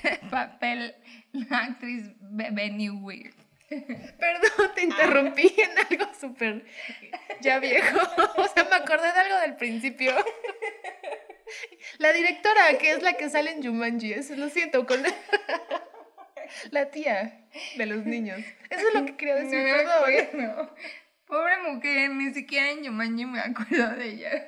el 0.05 0.29
papel 0.31 0.95
la 1.33 1.59
actriz 1.59 2.13
Benny 2.21 2.89
Weird. 2.89 3.35
Perdón, 3.69 4.75
te 4.75 4.85
interrumpí 4.85 5.53
en 5.59 5.79
algo 5.79 6.15
súper 6.19 6.65
ya 7.41 7.59
viejo. 7.59 7.99
O 8.37 8.49
sea, 8.49 8.65
me 8.65 8.77
acordé 8.77 9.13
de 9.13 9.21
algo 9.21 9.41
del 9.41 9.57
principio. 9.57 10.15
La 11.99 12.13
directora, 12.13 12.79
que 12.79 12.91
es 12.91 13.03
la 13.03 13.15
que 13.15 13.29
sale 13.29 13.53
en 13.53 13.63
Jumanji, 13.63 14.13
eso 14.13 14.35
lo 14.37 14.49
siento 14.49 14.87
con... 14.87 15.03
La 16.71 16.91
tía 16.91 17.47
de 17.77 17.87
los 17.87 18.05
niños. 18.05 18.39
Eso 18.71 18.89
es 18.89 18.95
lo 18.95 19.07
que 19.07 19.17
quería 19.17 19.35
decir, 19.37 19.59
No 19.59 20.07
me 20.07 20.23
perdón. 20.23 20.71
Pobre 21.27 21.57
mujer, 21.63 22.11
ni 22.11 22.33
siquiera 22.35 22.71
en 22.71 22.85
Yumanji 22.85 23.25
me 23.25 23.41
acuerdo 23.41 23.97
de 23.97 24.07
ella. 24.07 24.47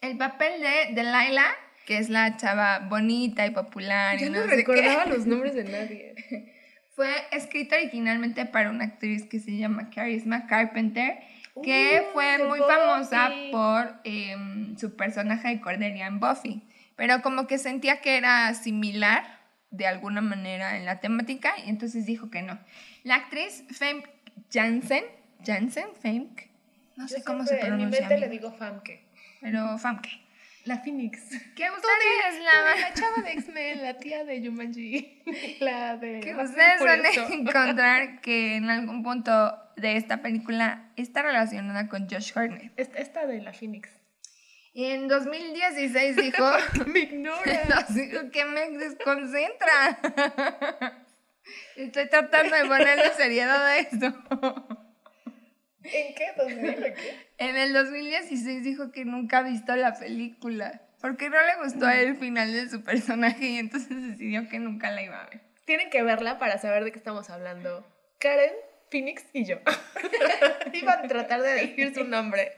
El 0.00 0.18
papel 0.18 0.60
de 0.60 0.94
Delilah, 0.94 1.56
que 1.86 1.98
es 1.98 2.10
la 2.10 2.36
chava 2.36 2.80
bonita 2.80 3.46
y 3.46 3.50
popular 3.50 4.16
y 4.16 4.24
Ya 4.24 4.30
no, 4.30 4.40
no 4.40 4.44
sé 4.44 4.50
qué, 4.50 4.56
recordaba 4.56 5.06
los 5.06 5.26
nombres 5.26 5.54
de 5.54 5.64
nadie. 5.64 6.14
fue 6.94 7.10
escrita 7.32 7.76
originalmente 7.76 8.44
para 8.46 8.70
una 8.70 8.84
actriz 8.84 9.24
que 9.24 9.40
se 9.40 9.56
llama 9.56 9.90
Charisma 9.90 10.46
Carpenter, 10.46 11.20
que 11.62 12.02
Uh, 12.08 12.12
fue 12.12 12.38
muy 12.46 12.60
famosa 12.60 13.30
por 13.50 14.00
em, 14.04 14.76
su 14.78 14.96
personaje 14.96 15.48
de 15.48 15.60
Cordelia 15.60 16.06
en 16.06 16.20
Buffy. 16.20 16.62
Pero 16.96 17.22
como 17.22 17.46
que 17.46 17.58
sentía 17.58 18.00
que 18.00 18.16
era 18.16 18.54
similar 18.54 19.24
de 19.70 19.86
alguna 19.86 20.20
manera 20.20 20.76
en 20.76 20.84
la 20.84 21.00
temática 21.00 21.54
y 21.64 21.68
entonces 21.68 22.06
dijo 22.06 22.30
que 22.30 22.42
no. 22.42 22.58
La 23.04 23.16
actriz 23.16 23.64
Famke 23.70 24.10
Janssen, 24.52 25.04
Janssen, 25.44 25.88
Famke, 26.00 26.50
no 26.96 27.08
sé 27.08 27.18
Yo 27.18 27.24
cómo 27.24 27.42
se 27.42 27.48
siempre 27.48 27.68
En 27.68 27.74
mi 27.76 27.80
pronuncia, 27.82 28.08
mente 28.08 28.18
le 28.18 28.28
digo 28.28 28.52
Famke. 28.52 29.04
pero 29.40 29.78
Famke. 29.78 30.10
La 30.64 30.78
Phoenix. 30.78 31.18
Que 31.56 31.68
ustedes 31.70 32.44
la 32.44 32.80
La 32.80 32.94
chava 32.94 33.22
de 33.22 33.32
X-Men, 33.32 33.82
la 33.82 33.98
tía 33.98 34.24
de 34.24 34.46
Jumanji. 34.46 35.22
La 35.60 35.96
de. 35.96 36.20
que 36.20 36.36
ustedes 36.36 36.80
van 36.80 37.04
a 37.04 37.34
encontrar 37.34 38.20
que 38.20 38.56
en 38.56 38.70
algún 38.70 39.02
punto 39.02 39.58
de 39.76 39.96
esta 39.96 40.22
película 40.22 40.92
está 40.96 41.22
relacionada 41.22 41.88
con 41.88 42.08
Josh 42.08 42.32
Hartnett. 42.34 42.72
Esta, 42.76 42.98
esta 42.98 43.26
de 43.26 43.40
la 43.40 43.52
Phoenix. 43.52 43.90
Y 44.74 44.86
en 44.86 45.08
2016 45.08 46.16
dijo, 46.16 46.44
Me 46.86 47.00
ignora. 47.00 47.86
que 48.32 48.44
me 48.46 48.70
desconcentra. 48.78 49.98
Estoy 51.76 52.08
tratando 52.08 52.56
de 52.56 52.64
ponerle 52.64 53.10
seriedad 53.16 53.66
a 53.66 53.78
esto. 53.78 54.06
¿En 55.84 56.14
qué? 56.14 56.32
¿2000 56.36 56.78
o 56.78 56.94
qué? 56.94 57.26
En 57.38 57.56
el 57.56 57.72
2016 57.72 58.62
dijo 58.62 58.92
que 58.92 59.04
nunca 59.04 59.38
ha 59.38 59.42
visto 59.42 59.74
la 59.76 59.94
película. 59.94 60.80
Porque 61.00 61.28
no 61.28 61.36
le 61.42 61.56
gustó 61.64 61.88
el 61.88 62.16
final 62.16 62.52
de 62.52 62.70
su 62.70 62.84
personaje 62.84 63.44
y 63.46 63.58
entonces 63.58 63.90
decidió 63.90 64.48
que 64.48 64.60
nunca 64.60 64.92
la 64.92 65.02
iba 65.02 65.20
a 65.20 65.28
ver. 65.28 65.40
Tienen 65.64 65.90
que 65.90 66.02
verla 66.02 66.38
para 66.38 66.58
saber 66.58 66.84
de 66.84 66.92
qué 66.92 66.98
estamos 66.98 67.28
hablando. 67.28 67.84
Karen, 68.20 68.52
Phoenix 68.92 69.24
y 69.32 69.44
yo. 69.46 69.56
Iba 70.72 70.92
a 70.92 71.02
tratar 71.08 71.40
de 71.42 71.52
decir 71.54 71.92
su 71.94 72.04
nombre. 72.04 72.52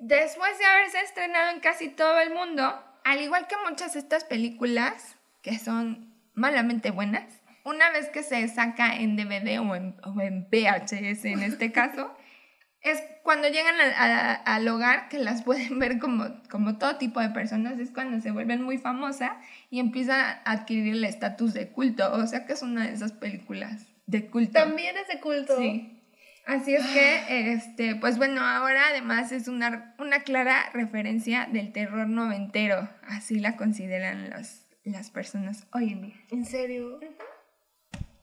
Después 0.00 0.58
de 0.58 0.64
haberse 0.66 1.00
estrenado 1.00 1.50
en 1.50 1.60
casi 1.60 1.88
todo 1.88 2.20
el 2.20 2.30
mundo, 2.32 2.82
al 3.04 3.20
igual 3.20 3.46
que 3.46 3.56
muchas 3.68 3.94
de 3.94 4.00
estas 4.00 4.24
películas, 4.24 5.16
que 5.42 5.58
son 5.58 6.14
malamente 6.34 6.90
buenas, 6.90 7.24
una 7.64 7.90
vez 7.90 8.08
que 8.10 8.22
se 8.22 8.46
saca 8.48 8.96
en 8.96 9.16
DVD 9.16 9.58
o 9.60 9.74
en, 9.74 9.96
o 10.04 10.20
en 10.20 10.46
VHS 10.50 11.24
en 11.24 11.42
este 11.42 11.72
caso, 11.72 12.14
es 12.82 13.02
cuando 13.22 13.48
llegan 13.48 13.74
a- 13.80 14.04
a- 14.04 14.34
al 14.34 14.68
hogar 14.68 15.08
que 15.08 15.18
las 15.18 15.42
pueden 15.42 15.78
ver 15.78 15.98
como, 15.98 16.26
como 16.50 16.76
todo 16.76 16.96
tipo 16.96 17.20
de 17.20 17.30
personas, 17.30 17.78
es 17.78 17.90
cuando 17.90 18.20
se 18.20 18.30
vuelven 18.30 18.60
muy 18.62 18.76
famosas 18.76 19.32
y 19.74 19.80
empiezan 19.80 20.20
a 20.20 20.52
adquirir 20.52 20.94
el 20.94 21.04
estatus 21.04 21.52
de 21.52 21.72
culto, 21.72 22.12
o 22.12 22.24
sea 22.28 22.46
que 22.46 22.52
es 22.52 22.62
una 22.62 22.86
de 22.86 22.92
esas 22.92 23.10
películas 23.10 23.88
de 24.06 24.30
culto. 24.30 24.52
También 24.52 24.96
es 24.96 25.08
de 25.08 25.18
culto. 25.18 25.58
Sí. 25.58 26.00
Así 26.46 26.76
es 26.76 26.86
que, 26.86 27.52
este, 27.54 27.96
pues 27.96 28.16
bueno, 28.16 28.40
ahora 28.40 28.86
además 28.90 29.32
es 29.32 29.48
una, 29.48 29.96
una 29.98 30.20
clara 30.20 30.70
referencia 30.72 31.48
del 31.50 31.72
terror 31.72 32.06
noventero. 32.06 32.88
Así 33.02 33.40
la 33.40 33.56
consideran 33.56 34.30
los, 34.30 34.64
las 34.84 35.10
personas 35.10 35.66
hoy 35.72 35.90
en 35.90 36.02
día. 36.02 36.16
¿En 36.30 36.44
serio? 36.44 37.00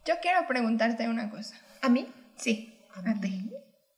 Yo 0.05 0.13
quiero 0.21 0.47
preguntarte 0.47 1.09
una 1.09 1.29
cosa. 1.29 1.59
¿A 1.81 1.89
mí? 1.89 2.07
Sí, 2.37 2.79
a 2.93 3.19
ti. 3.19 3.51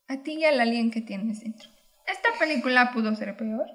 A 0.08 0.24
ti 0.24 0.40
y 0.40 0.46
al 0.46 0.60
alien 0.60 0.90
que 0.90 1.02
tienes 1.02 1.42
dentro. 1.42 1.70
¿Esta 2.08 2.30
película 2.40 2.92
pudo 2.92 3.14
ser 3.14 3.38
peor? 3.38 3.68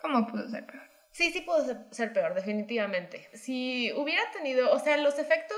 ¿Cómo 0.00 0.28
pudo 0.28 0.48
ser 0.48 0.66
peor? 0.66 0.86
Sí, 1.16 1.32
sí 1.32 1.40
pudo 1.40 1.64
ser, 1.64 1.78
ser 1.92 2.12
peor, 2.12 2.34
definitivamente. 2.34 3.26
Si 3.32 3.90
hubiera 3.96 4.30
tenido, 4.32 4.70
o 4.70 4.78
sea, 4.78 4.98
los 4.98 5.18
efectos 5.18 5.56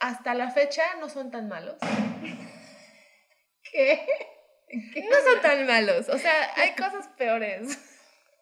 hasta 0.00 0.32
la 0.32 0.50
fecha 0.50 0.82
no 0.98 1.10
son 1.10 1.30
tan 1.30 1.46
malos. 1.46 1.76
¿Qué? 3.70 4.00
No 4.72 5.16
son 5.30 5.42
tan 5.42 5.66
malos, 5.66 6.08
o 6.08 6.16
sea, 6.16 6.32
hay 6.56 6.70
cosas 6.78 7.06
peores. 7.18 7.78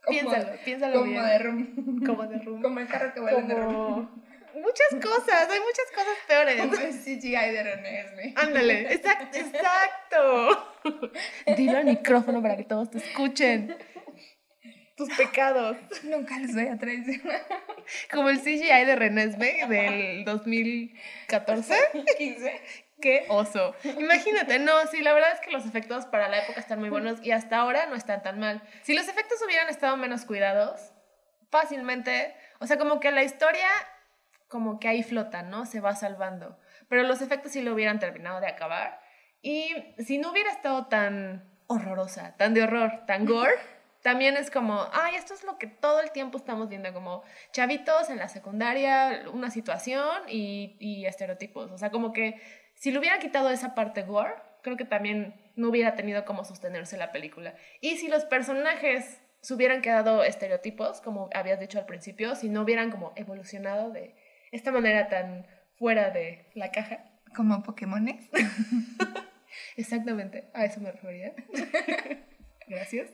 Piénsalo, 0.06 0.52
piénsalo 0.64 1.00
como 1.00 1.10
bien. 1.10 1.26
de 1.26 1.38
rum. 1.40 2.06
Como 2.06 2.26
de 2.28 2.38
rumbo. 2.38 2.62
Como 2.62 2.78
el 2.78 2.86
carro 2.86 3.12
que 3.12 3.18
vuelve 3.18 3.42
de 3.42 3.54
rum. 3.56 3.74
Como... 3.74 4.22
Muchas 4.54 4.94
cosas, 5.02 5.50
hay 5.50 5.58
muchas 5.58 5.90
cosas 5.92 6.16
peores. 6.28 6.60
Como 6.60 6.74
el 6.74 6.92
CGI 6.92 7.30
de 7.30 7.62
René 7.64 8.00
Esme. 8.02 8.34
Ándale, 8.36 8.92
exacto, 8.92 9.36
exacto. 9.36 10.78
Dilo 11.56 11.78
al 11.78 11.86
micrófono 11.86 12.40
para 12.40 12.56
que 12.56 12.62
todos 12.62 12.88
te 12.88 12.98
escuchen. 12.98 13.76
Tus 14.96 15.08
pecados. 15.16 15.76
Nunca 16.04 16.38
les 16.38 16.54
voy 16.54 16.68
a 16.68 16.78
traicionar. 16.78 17.42
Como 18.10 18.28
el 18.28 18.40
CGI 18.40 18.84
de 18.84 18.96
Renesme 18.96 19.66
del 19.66 20.24
2014. 20.24 21.74
15. 22.18 22.60
¡Qué 23.02 23.26
oso! 23.28 23.74
Imagínate, 23.98 24.60
no, 24.60 24.86
sí, 24.86 25.02
la 25.02 25.12
verdad 25.12 25.32
es 25.32 25.40
que 25.40 25.50
los 25.50 25.66
efectos 25.66 26.06
para 26.06 26.28
la 26.28 26.38
época 26.38 26.60
están 26.60 26.78
muy 26.78 26.88
buenos 26.88 27.18
y 27.20 27.32
hasta 27.32 27.56
ahora 27.56 27.86
no 27.86 27.96
están 27.96 28.22
tan 28.22 28.38
mal. 28.38 28.62
Si 28.82 28.94
los 28.94 29.08
efectos 29.08 29.42
hubieran 29.44 29.68
estado 29.68 29.96
menos 29.96 30.24
cuidados, 30.24 30.92
fácilmente, 31.50 32.32
o 32.60 32.66
sea, 32.68 32.78
como 32.78 33.00
que 33.00 33.10
la 33.10 33.24
historia, 33.24 33.66
como 34.46 34.78
que 34.78 34.86
ahí 34.86 35.02
flota, 35.02 35.42
¿no? 35.42 35.66
Se 35.66 35.80
va 35.80 35.96
salvando. 35.96 36.60
Pero 36.88 37.02
los 37.02 37.22
efectos 37.22 37.50
sí 37.50 37.60
lo 37.60 37.74
hubieran 37.74 37.98
terminado 37.98 38.40
de 38.40 38.46
acabar. 38.46 39.00
Y 39.42 39.74
si 39.98 40.18
no 40.18 40.30
hubiera 40.30 40.52
estado 40.52 40.86
tan 40.86 41.50
horrorosa, 41.66 42.36
tan 42.36 42.54
de 42.54 42.62
horror, 42.62 43.04
tan 43.06 43.26
gore, 43.26 43.56
también 44.02 44.36
es 44.36 44.50
como, 44.50 44.86
ay, 44.92 45.14
esto 45.14 45.32
es 45.32 45.44
lo 45.44 45.58
que 45.58 45.68
todo 45.68 46.00
el 46.00 46.10
tiempo 46.10 46.36
estamos 46.36 46.68
viendo, 46.68 46.92
como 46.92 47.22
chavitos 47.52 48.10
en 48.10 48.18
la 48.18 48.28
secundaria, 48.28 49.24
una 49.32 49.50
situación 49.50 50.22
y, 50.28 50.76
y 50.80 51.06
estereotipos. 51.06 51.70
O 51.70 51.78
sea, 51.78 51.90
como 51.90 52.12
que 52.12 52.40
si 52.74 52.90
le 52.90 52.98
hubieran 52.98 53.20
quitado 53.20 53.50
esa 53.50 53.74
parte 53.74 54.02
gore, 54.02 54.34
creo 54.62 54.76
que 54.76 54.84
también 54.84 55.34
no 55.56 55.68
hubiera 55.68 55.94
tenido 55.94 56.24
cómo 56.24 56.44
sostenerse 56.44 56.96
la 56.96 57.12
película. 57.12 57.54
Y 57.80 57.96
si 57.96 58.08
los 58.08 58.24
personajes 58.24 59.20
se 59.40 59.54
hubieran 59.54 59.82
quedado 59.82 60.24
estereotipos, 60.24 61.00
como 61.00 61.28
habías 61.34 61.60
dicho 61.60 61.78
al 61.78 61.86
principio, 61.86 62.34
si 62.34 62.48
no 62.48 62.62
hubieran 62.62 62.90
como 62.90 63.12
evolucionado 63.16 63.90
de 63.90 64.14
esta 64.52 64.72
manera 64.72 65.08
tan 65.08 65.46
fuera 65.76 66.10
de 66.10 66.50
la 66.54 66.70
caja. 66.70 67.04
Como 67.34 67.62
Pokémones. 67.62 68.28
Exactamente, 69.76 70.50
a 70.54 70.64
eso 70.64 70.80
me 70.80 70.92
refería. 70.92 71.34
Gracias. 72.72 73.10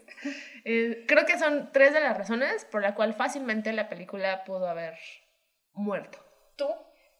Eh, 0.64 1.04
creo 1.08 1.26
que 1.26 1.36
son 1.36 1.70
tres 1.72 1.92
de 1.92 2.00
las 2.00 2.16
razones 2.16 2.64
por 2.66 2.80
la 2.80 2.94
cual 2.94 3.14
fácilmente 3.14 3.72
la 3.72 3.88
película 3.88 4.44
pudo 4.44 4.68
haber 4.68 4.96
muerto. 5.72 6.18
¿Tú? 6.56 6.66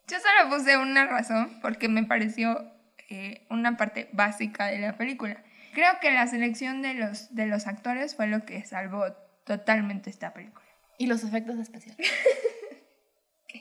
Yo 0.07 0.19
solo 0.21 0.57
puse 0.57 0.77
una 0.77 1.07
razón 1.07 1.59
porque 1.61 1.89
me 1.89 2.05
pareció 2.05 2.73
eh, 3.11 3.45
una 3.51 3.77
parte 3.77 4.09
básica 4.13 4.67
de 4.67 4.79
la 4.79 4.97
película. 4.97 5.43
Creo 5.75 5.99
que 6.01 6.13
la 6.13 6.29
selección 6.29 6.81
de 6.81 6.95
los, 6.95 7.35
de 7.35 7.47
los 7.47 7.67
actores 7.67 8.15
fue 8.15 8.29
lo 8.29 8.45
que 8.45 8.65
salvó 8.65 9.13
totalmente 9.45 10.09
esta 10.09 10.33
película. 10.33 10.65
Y 10.97 11.07
los 11.07 11.25
efectos 11.25 11.59
especiales. 11.59 12.09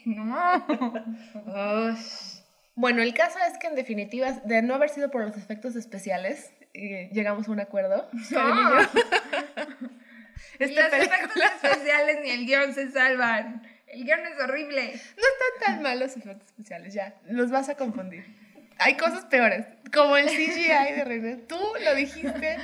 No. 0.04 0.64
Bueno, 2.76 3.02
el 3.02 3.12
caso 3.12 3.40
es 3.50 3.58
que 3.58 3.66
en 3.66 3.74
definitiva, 3.74 4.30
de 4.44 4.62
no 4.62 4.76
haber 4.76 4.90
sido 4.90 5.10
por 5.10 5.22
los 5.22 5.36
efectos 5.36 5.74
especiales, 5.74 6.52
eh, 6.74 7.08
llegamos 7.12 7.48
a 7.48 7.50
un 7.52 7.60
acuerdo. 7.60 8.08
Y 8.30 8.34
yo. 8.34 8.40
Esta 10.58 10.82
los 10.84 10.92
efectos 11.06 11.42
especiales 11.62 12.18
ni 12.22 12.30
el 12.30 12.46
guion 12.46 12.74
se 12.74 12.90
salvan. 12.90 13.62
El 13.86 14.04
guion 14.04 14.20
es 14.26 14.40
horrible. 14.42 14.86
no 14.86 15.22
están 15.22 15.64
tan 15.74 15.82
mal 15.82 15.98
los 16.00 16.16
efectos 16.16 16.48
especiales, 16.48 16.94
ya. 16.94 17.14
Los 17.28 17.50
vas 17.50 17.68
a 17.68 17.76
confundir. 17.76 18.24
Hay 18.78 18.96
cosas 18.96 19.24
peores, 19.24 19.66
como 19.92 20.16
el 20.16 20.26
CGI 20.28 20.92
de 20.94 21.04
René. 21.04 21.36
Tú 21.48 21.58
lo 21.84 21.94
dijiste. 21.96 22.58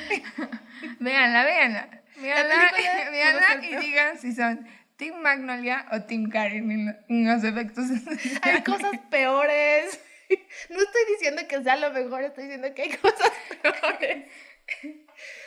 Véanla, 1.01 1.45
véanla. 1.45 1.89
Véanla, 2.21 2.73
véanla 3.11 3.67
y 3.67 3.77
digan 3.85 4.19
si 4.19 4.33
son 4.33 4.65
Team 4.97 5.17
Magnolia 5.21 5.87
o 5.91 6.03
Team 6.03 6.31
Karen 6.31 6.71
en, 6.71 6.87
lo- 6.87 6.95
en 7.09 7.27
los 7.27 7.43
efectos 7.43 7.87
Hay 7.91 7.97
especiales. 7.97 8.63
cosas 8.65 8.93
peores. 9.11 10.01
No 10.71 10.79
estoy 10.79 11.03
diciendo 11.11 11.43
que 11.49 11.63
sea 11.63 11.77
lo 11.77 11.91
mejor, 11.91 12.23
estoy 12.23 12.45
diciendo 12.45 12.73
que 12.75 12.83
hay 12.83 12.91
cosas 12.97 13.33
peores. 13.63 14.29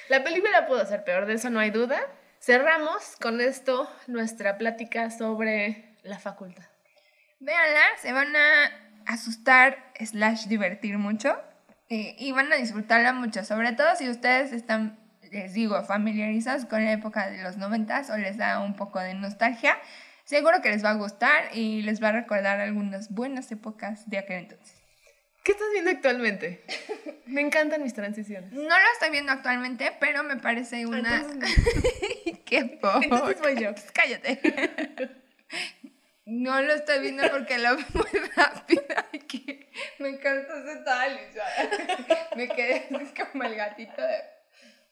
La 0.09 0.23
película 0.23 0.67
pudo 0.67 0.85
ser 0.85 1.03
peor, 1.03 1.25
de 1.25 1.33
eso 1.33 1.49
no 1.49 1.59
hay 1.59 1.71
duda. 1.71 1.99
Cerramos 2.39 3.15
con 3.19 3.41
esto 3.41 3.91
nuestra 4.07 4.57
plática 4.57 5.09
sobre 5.09 5.95
la 6.03 6.19
facultad. 6.19 6.65
Véanla, 7.39 7.83
se 8.01 8.13
van 8.13 8.35
a 8.35 8.71
asustar 9.05 9.91
slash 9.99 10.45
divertir 10.45 10.97
mucho 10.97 11.39
eh, 11.89 12.15
y 12.17 12.31
van 12.31 12.51
a 12.51 12.55
disfrutarla 12.57 13.13
mucho, 13.13 13.43
sobre 13.43 13.73
todo 13.73 13.95
si 13.95 14.09
ustedes 14.09 14.51
están, 14.51 14.99
les 15.31 15.53
digo, 15.53 15.83
familiarizados 15.83 16.65
con 16.65 16.83
la 16.83 16.91
época 16.91 17.29
de 17.29 17.41
los 17.41 17.57
noventas 17.57 18.09
o 18.09 18.17
les 18.17 18.37
da 18.37 18.59
un 18.59 18.75
poco 18.75 18.99
de 18.99 19.13
nostalgia. 19.13 19.77
Seguro 20.27 20.61
que 20.61 20.67
les 20.67 20.83
va 20.83 20.89
a 20.89 20.95
gustar 20.95 21.55
y 21.55 21.83
les 21.83 22.03
va 22.03 22.09
a 22.09 22.11
recordar 22.11 22.59
algunas 22.59 23.09
buenas 23.09 23.49
épocas 23.49 24.09
de 24.09 24.17
aquel 24.17 24.39
entonces. 24.39 24.75
¿Qué 25.41 25.53
estás 25.53 25.69
viendo 25.71 25.89
actualmente? 25.89 26.65
Me 27.27 27.39
encantan 27.39 27.81
mis 27.81 27.93
transiciones. 27.93 28.51
No 28.51 28.63
lo 28.63 28.91
estoy 28.91 29.09
viendo 29.09 29.31
actualmente, 29.31 29.93
pero 30.01 30.23
me 30.25 30.35
parece 30.35 30.85
una... 30.85 31.25
¡Qué 32.45 32.77
poco! 32.81 33.03
Entonces 33.03 33.41
voy 33.41 33.55
yo. 33.55 33.69
Cállate. 33.93 34.41
No 36.25 36.61
lo 36.61 36.73
estoy 36.73 36.99
viendo 36.99 37.23
porque 37.31 37.57
lo 37.57 37.77
veo 37.77 37.85
muy 37.93 39.21
que 39.29 39.69
Me 39.99 40.09
encantó 40.09 40.57
ese 40.57 40.83
tal. 40.83 41.19
Me 42.35 42.49
quedé 42.49 42.89
así 42.93 43.13
como 43.31 43.43
el 43.43 43.55
gatito 43.55 44.01
de... 44.01 44.17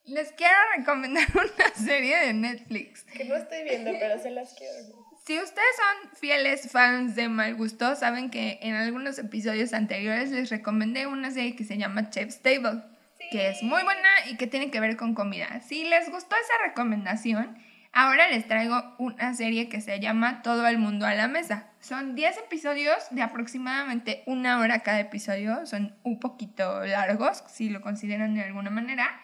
Les 0.05 0.31
quiero 0.31 0.55
recomendar 0.77 1.25
una 1.33 1.75
serie 1.75 2.17
de 2.19 2.33
Netflix. 2.33 3.03
Que 3.03 3.25
no 3.25 3.35
estoy 3.35 3.63
viendo, 3.63 3.91
pero 3.99 4.17
se 4.17 4.31
las 4.31 4.53
quiero. 4.53 5.04
Si 5.25 5.39
ustedes 5.39 5.75
son 5.75 6.17
fieles 6.17 6.71
fans 6.71 7.15
de 7.15 7.29
Mal 7.29 7.55
Gusto, 7.55 7.95
saben 7.95 8.29
que 8.29 8.59
en 8.61 8.75
algunos 8.75 9.17
episodios 9.17 9.73
anteriores 9.73 10.29
les 10.29 10.51
recomendé 10.51 11.07
una 11.07 11.31
serie 11.31 11.55
que 11.55 11.63
se 11.63 11.79
llama 11.79 12.11
Chef's 12.11 12.43
Table, 12.43 12.83
que 13.31 13.49
es 13.49 13.63
muy 13.63 13.81
buena 13.81 14.07
y 14.29 14.37
que 14.37 14.45
tiene 14.45 14.69
que 14.69 14.79
ver 14.79 14.95
con 14.97 15.15
comida. 15.15 15.61
Si 15.61 15.83
les 15.83 16.11
gustó 16.11 16.35
esa 16.35 16.67
recomendación, 16.67 17.57
ahora 17.91 18.29
les 18.29 18.47
traigo 18.47 18.95
una 18.99 19.33
serie 19.33 19.67
que 19.67 19.81
se 19.81 19.99
llama 19.99 20.43
Todo 20.43 20.67
el 20.67 20.77
mundo 20.77 21.07
a 21.07 21.15
la 21.15 21.27
mesa. 21.27 21.71
Son 21.79 22.13
10 22.13 22.37
episodios 22.45 23.07
de 23.09 23.23
aproximadamente 23.23 24.21
una 24.27 24.59
hora 24.59 24.83
cada 24.83 24.99
episodio, 24.99 25.65
son 25.65 25.97
un 26.03 26.19
poquito 26.19 26.85
largos, 26.85 27.43
si 27.47 27.71
lo 27.71 27.81
consideran 27.81 28.35
de 28.35 28.43
alguna 28.43 28.69
manera. 28.69 29.19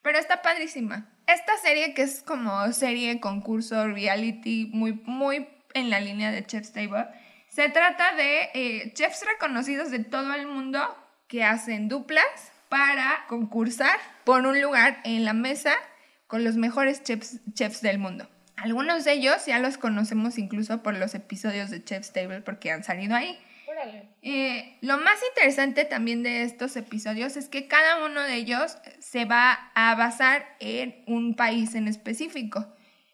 Pero 0.00 0.18
está 0.18 0.40
padrísima. 0.40 1.11
Esta 1.26 1.56
serie 1.62 1.94
que 1.94 2.02
es 2.02 2.22
como 2.22 2.72
serie, 2.72 3.20
concurso, 3.20 3.86
reality, 3.88 4.70
muy, 4.72 5.00
muy 5.04 5.48
en 5.74 5.90
la 5.90 6.00
línea 6.00 6.30
de 6.30 6.44
Chef's 6.44 6.72
Table, 6.72 7.06
se 7.48 7.68
trata 7.68 8.14
de 8.14 8.50
eh, 8.54 8.92
chefs 8.94 9.24
reconocidos 9.26 9.90
de 9.90 10.00
todo 10.00 10.34
el 10.34 10.46
mundo 10.46 10.80
que 11.28 11.44
hacen 11.44 11.88
duplas 11.88 12.24
para 12.68 13.24
concursar 13.28 13.98
por 14.24 14.46
un 14.46 14.60
lugar 14.60 15.00
en 15.04 15.24
la 15.24 15.34
mesa 15.34 15.74
con 16.26 16.44
los 16.44 16.56
mejores 16.56 17.02
chefs, 17.02 17.40
chefs 17.52 17.82
del 17.82 17.98
mundo. 17.98 18.28
Algunos 18.56 19.04
de 19.04 19.12
ellos 19.12 19.44
ya 19.46 19.58
los 19.58 19.76
conocemos 19.76 20.38
incluso 20.38 20.82
por 20.82 20.94
los 20.96 21.14
episodios 21.14 21.68
de 21.70 21.84
Chef's 21.84 22.12
Table 22.12 22.40
porque 22.40 22.70
han 22.70 22.84
salido 22.84 23.14
ahí. 23.14 23.38
Eh, 24.22 24.76
lo 24.80 24.98
más 24.98 25.18
interesante 25.30 25.84
también 25.84 26.22
de 26.22 26.42
estos 26.42 26.76
episodios 26.76 27.36
es 27.36 27.48
que 27.48 27.66
cada 27.66 28.04
uno 28.04 28.20
de 28.22 28.34
ellos 28.34 28.78
se 29.00 29.24
va 29.24 29.70
a 29.74 29.94
basar 29.94 30.46
en 30.60 31.02
un 31.06 31.34
país 31.34 31.74
en 31.74 31.88
específico. 31.88 32.66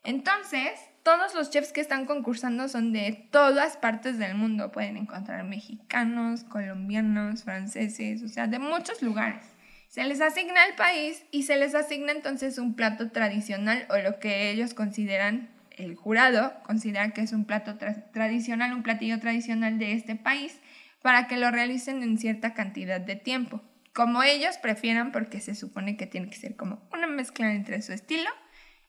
Entonces, 0.04 0.72
todos 1.02 1.34
los 1.34 1.50
chefs 1.50 1.72
que 1.72 1.80
están 1.80 2.04
concursando 2.04 2.68
son 2.68 2.92
de 2.92 3.26
todas 3.30 3.76
partes 3.76 4.18
del 4.18 4.34
mundo. 4.34 4.72
Pueden 4.72 4.96
encontrar 4.96 5.44
mexicanos, 5.44 6.44
colombianos, 6.44 7.44
franceses, 7.44 8.22
o 8.22 8.28
sea, 8.28 8.46
de 8.46 8.58
muchos 8.58 9.00
lugares. 9.02 9.44
Se 9.88 10.04
les 10.04 10.20
asigna 10.20 10.66
el 10.66 10.74
país 10.74 11.24
y 11.30 11.44
se 11.44 11.56
les 11.56 11.74
asigna 11.74 12.12
entonces 12.12 12.58
un 12.58 12.74
plato 12.74 13.10
tradicional 13.10 13.86
o 13.88 13.96
lo 13.96 14.18
que 14.20 14.50
ellos 14.50 14.74
consideran 14.74 15.48
el 15.78 15.94
jurado 15.96 16.52
considera 16.64 17.10
que 17.10 17.22
es 17.22 17.32
un 17.32 17.44
plato 17.44 17.78
tra- 17.78 18.10
tradicional, 18.12 18.72
un 18.72 18.82
platillo 18.82 19.18
tradicional 19.20 19.78
de 19.78 19.92
este 19.92 20.16
país, 20.16 20.60
para 21.02 21.28
que 21.28 21.36
lo 21.36 21.50
realicen 21.50 22.02
en 22.02 22.18
cierta 22.18 22.54
cantidad 22.54 23.00
de 23.00 23.16
tiempo. 23.16 23.62
Como 23.94 24.22
ellos 24.22 24.58
prefieran, 24.58 25.12
porque 25.12 25.40
se 25.40 25.54
supone 25.54 25.96
que 25.96 26.06
tiene 26.06 26.28
que 26.28 26.36
ser 26.36 26.56
como 26.56 26.88
una 26.92 27.06
mezcla 27.06 27.52
entre 27.52 27.80
su 27.82 27.92
estilo 27.92 28.30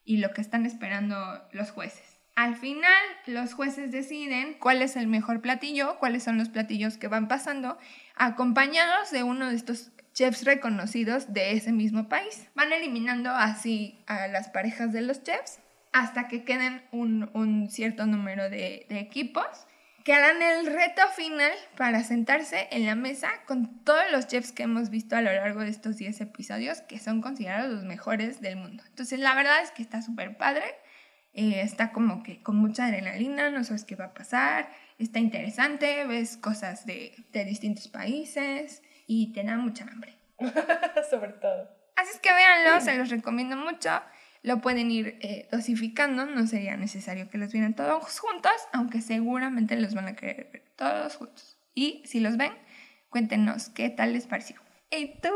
y 0.04 0.18
lo 0.18 0.34
que 0.34 0.42
están 0.42 0.66
esperando 0.66 1.16
los 1.52 1.72
jueces. 1.72 2.20
Al 2.36 2.56
final, 2.56 3.04
los 3.28 3.54
jueces 3.54 3.92
deciden 3.92 4.56
cuál 4.60 4.82
es 4.82 4.96
el 4.96 5.08
mejor 5.08 5.42
platillo, 5.42 5.98
cuáles 6.00 6.24
son 6.24 6.38
los 6.38 6.50
platillos 6.50 6.98
que 6.98 7.08
van 7.08 7.28
pasando, 7.28 7.78
acompañados 8.16 9.12
de 9.12 9.24
uno 9.24 9.50
de 9.50 9.56
estos 9.56 9.92
chefs 10.14 10.46
reconocidos 10.46 11.34
de 11.34 11.52
ese 11.52 11.72
mismo 11.72 12.10
país. 12.10 12.48
Van 12.56 12.72
eliminando 12.72 13.30
así 13.32 14.04
a 14.08 14.28
las 14.28 14.50
parejas 14.50 14.94
de 14.94 15.02
los 15.02 15.22
chefs 15.24 15.60
hasta 15.92 16.28
que 16.28 16.44
queden 16.44 16.84
un, 16.92 17.30
un 17.34 17.70
cierto 17.70 18.06
número 18.06 18.50
de, 18.50 18.86
de 18.90 19.00
equipos 19.00 19.46
que 20.04 20.14
harán 20.14 20.42
el 20.42 20.66
reto 20.66 21.02
final 21.16 21.52
para 21.78 22.04
sentarse 22.04 22.68
en 22.72 22.86
la 22.86 22.96
mesa 22.96 23.30
con 23.46 23.84
todos 23.84 24.04
los 24.12 24.28
chefs 24.28 24.52
que 24.52 24.64
hemos 24.64 24.90
visto 24.90 25.16
a 25.16 25.22
lo 25.22 25.32
largo 25.32 25.62
de 25.62 25.70
estos 25.70 25.98
10 25.98 26.22
episodios, 26.22 26.82
que 26.82 27.00
son 27.00 27.22
considerados 27.22 27.72
los 27.72 27.84
mejores 27.84 28.42
del 28.42 28.56
mundo. 28.56 28.84
Entonces, 28.88 29.20
la 29.20 29.36
verdad 29.36 29.62
es 29.62 29.72
que 29.72 29.82
está 29.82 30.02
súper 30.02 30.38
padre, 30.38 30.64
eh, 31.34 31.62
está 31.62 31.92
como 31.92 32.24
que 32.24 32.42
con 32.42 32.56
mucha 32.56 32.86
adrenalina, 32.86 33.50
no 33.50 33.64
sabes 33.64 33.84
qué 33.84 33.96
va 33.96 34.06
a 34.06 34.14
pasar, 34.14 34.72
está 34.98 35.20
interesante, 35.20 36.06
ves 36.06 36.38
cosas 36.38 36.86
de, 36.86 37.14
de 37.32 37.46
distintos 37.46 37.88
países 37.88 38.82
y 39.06 39.34
te 39.34 39.44
da 39.44 39.58
mucha 39.58 39.86
hambre. 39.86 40.18
Sobre 41.10 41.34
todo. 41.34 41.70
Así 41.96 42.12
es 42.14 42.20
que 42.20 42.34
véanlo, 42.34 42.80
se 42.80 42.96
los 42.96 43.10
recomiendo 43.10 43.58
mucho. 43.58 43.90
Lo 44.42 44.62
pueden 44.62 44.90
ir 44.90 45.18
eh, 45.22 45.48
dosificando, 45.52 46.26
no 46.26 46.48
sería 46.48 46.78
necesario 46.78 47.30
que 47.30 47.38
los 47.38 47.52
vieran 47.52 47.76
todos 47.76 48.20
juntos, 48.20 48.54
aunque 48.72 49.02
seguramente 49.02 49.76
los 49.76 49.94
van 49.94 50.08
a 50.08 50.16
querer 50.16 50.50
ver 50.52 50.64
todos 50.76 51.16
juntos. 51.18 51.58
Y 51.76 52.04
si 52.06 52.20
los 52.20 52.38
ven, 52.38 52.54
cuéntenos 53.10 53.70
qué 53.70 53.90
tal 53.90 54.14
les 54.14 54.28
pareció. 54.28 54.56
¿Y 54.92 55.20
tú? 55.20 55.30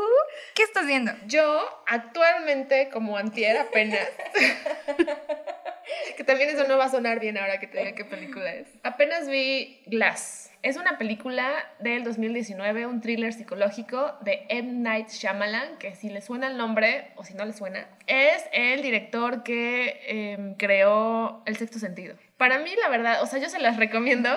¿Qué 0.54 0.64
estás 0.64 0.86
viendo? 0.86 1.12
Yo 1.26 1.62
actualmente, 1.86 2.88
como 2.92 3.16
antier 3.16 3.56
apenas, 3.56 4.08
que 6.16 6.24
también 6.24 6.50
eso 6.50 6.66
no 6.66 6.76
va 6.76 6.86
a 6.86 6.90
sonar 6.90 7.20
bien 7.20 7.38
ahora 7.38 7.60
que 7.60 7.68
te 7.68 7.78
diga 7.78 7.92
qué 7.92 8.04
película 8.04 8.52
es. 8.52 8.66
Apenas 8.82 9.28
vi 9.28 9.82
Glass. 9.86 10.50
Es 10.64 10.78
una 10.78 10.96
película 10.96 11.52
del 11.78 12.04
2019, 12.04 12.86
un 12.86 13.02
thriller 13.02 13.34
psicológico 13.34 14.16
de 14.22 14.46
M. 14.48 14.72
Night 14.72 15.10
Shyamalan, 15.10 15.76
que 15.76 15.94
si 15.94 16.08
le 16.08 16.22
suena 16.22 16.46
el 16.46 16.56
nombre, 16.56 17.12
o 17.16 17.22
si 17.22 17.34
no 17.34 17.44
le 17.44 17.52
suena, 17.52 17.86
es 18.06 18.46
el 18.50 18.80
director 18.80 19.42
que 19.42 20.00
em, 20.06 20.54
creó 20.54 21.42
El 21.44 21.58
Sexto 21.58 21.78
Sentido. 21.78 22.16
Para 22.38 22.60
mí, 22.60 22.70
la 22.80 22.88
verdad, 22.88 23.22
o 23.22 23.26
sea, 23.26 23.38
yo 23.40 23.50
se 23.50 23.58
las 23.58 23.76
recomiendo 23.76 24.30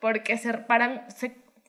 porque 0.00 0.38
se, 0.38 0.54
para, 0.54 1.06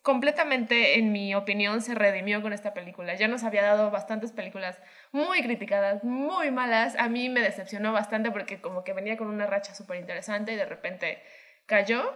completamente, 0.04 1.00
en 1.00 1.12
mi 1.12 1.36
opinión, 1.36 1.82
se 1.82 1.93
redimió 1.93 2.41
con 2.41 2.54
esta 2.54 2.74
película. 2.74 3.13
Ya 3.15 3.28
nos 3.28 3.43
había 3.43 3.63
dado 3.63 3.91
bastantes 3.91 4.32
películas 4.32 4.80
muy 5.12 5.41
criticadas, 5.43 6.06
muy 6.06 6.50
malas. 6.50 6.96
A 6.98 7.10
mí 7.10 7.28
me 7.28 7.41
decepcionó 7.41 7.91
bastante 7.91 8.32
porque 8.32 8.62
como 8.62 8.86
que 8.86 8.93
venía 8.93 9.17
con 9.17 9.28
una 9.28 9.48
racha 9.48 9.76
súper 9.76 10.00
interesante 10.00 10.54
y 10.54 10.56
de 10.56 10.65
repente 10.65 11.22
cayó 11.65 12.15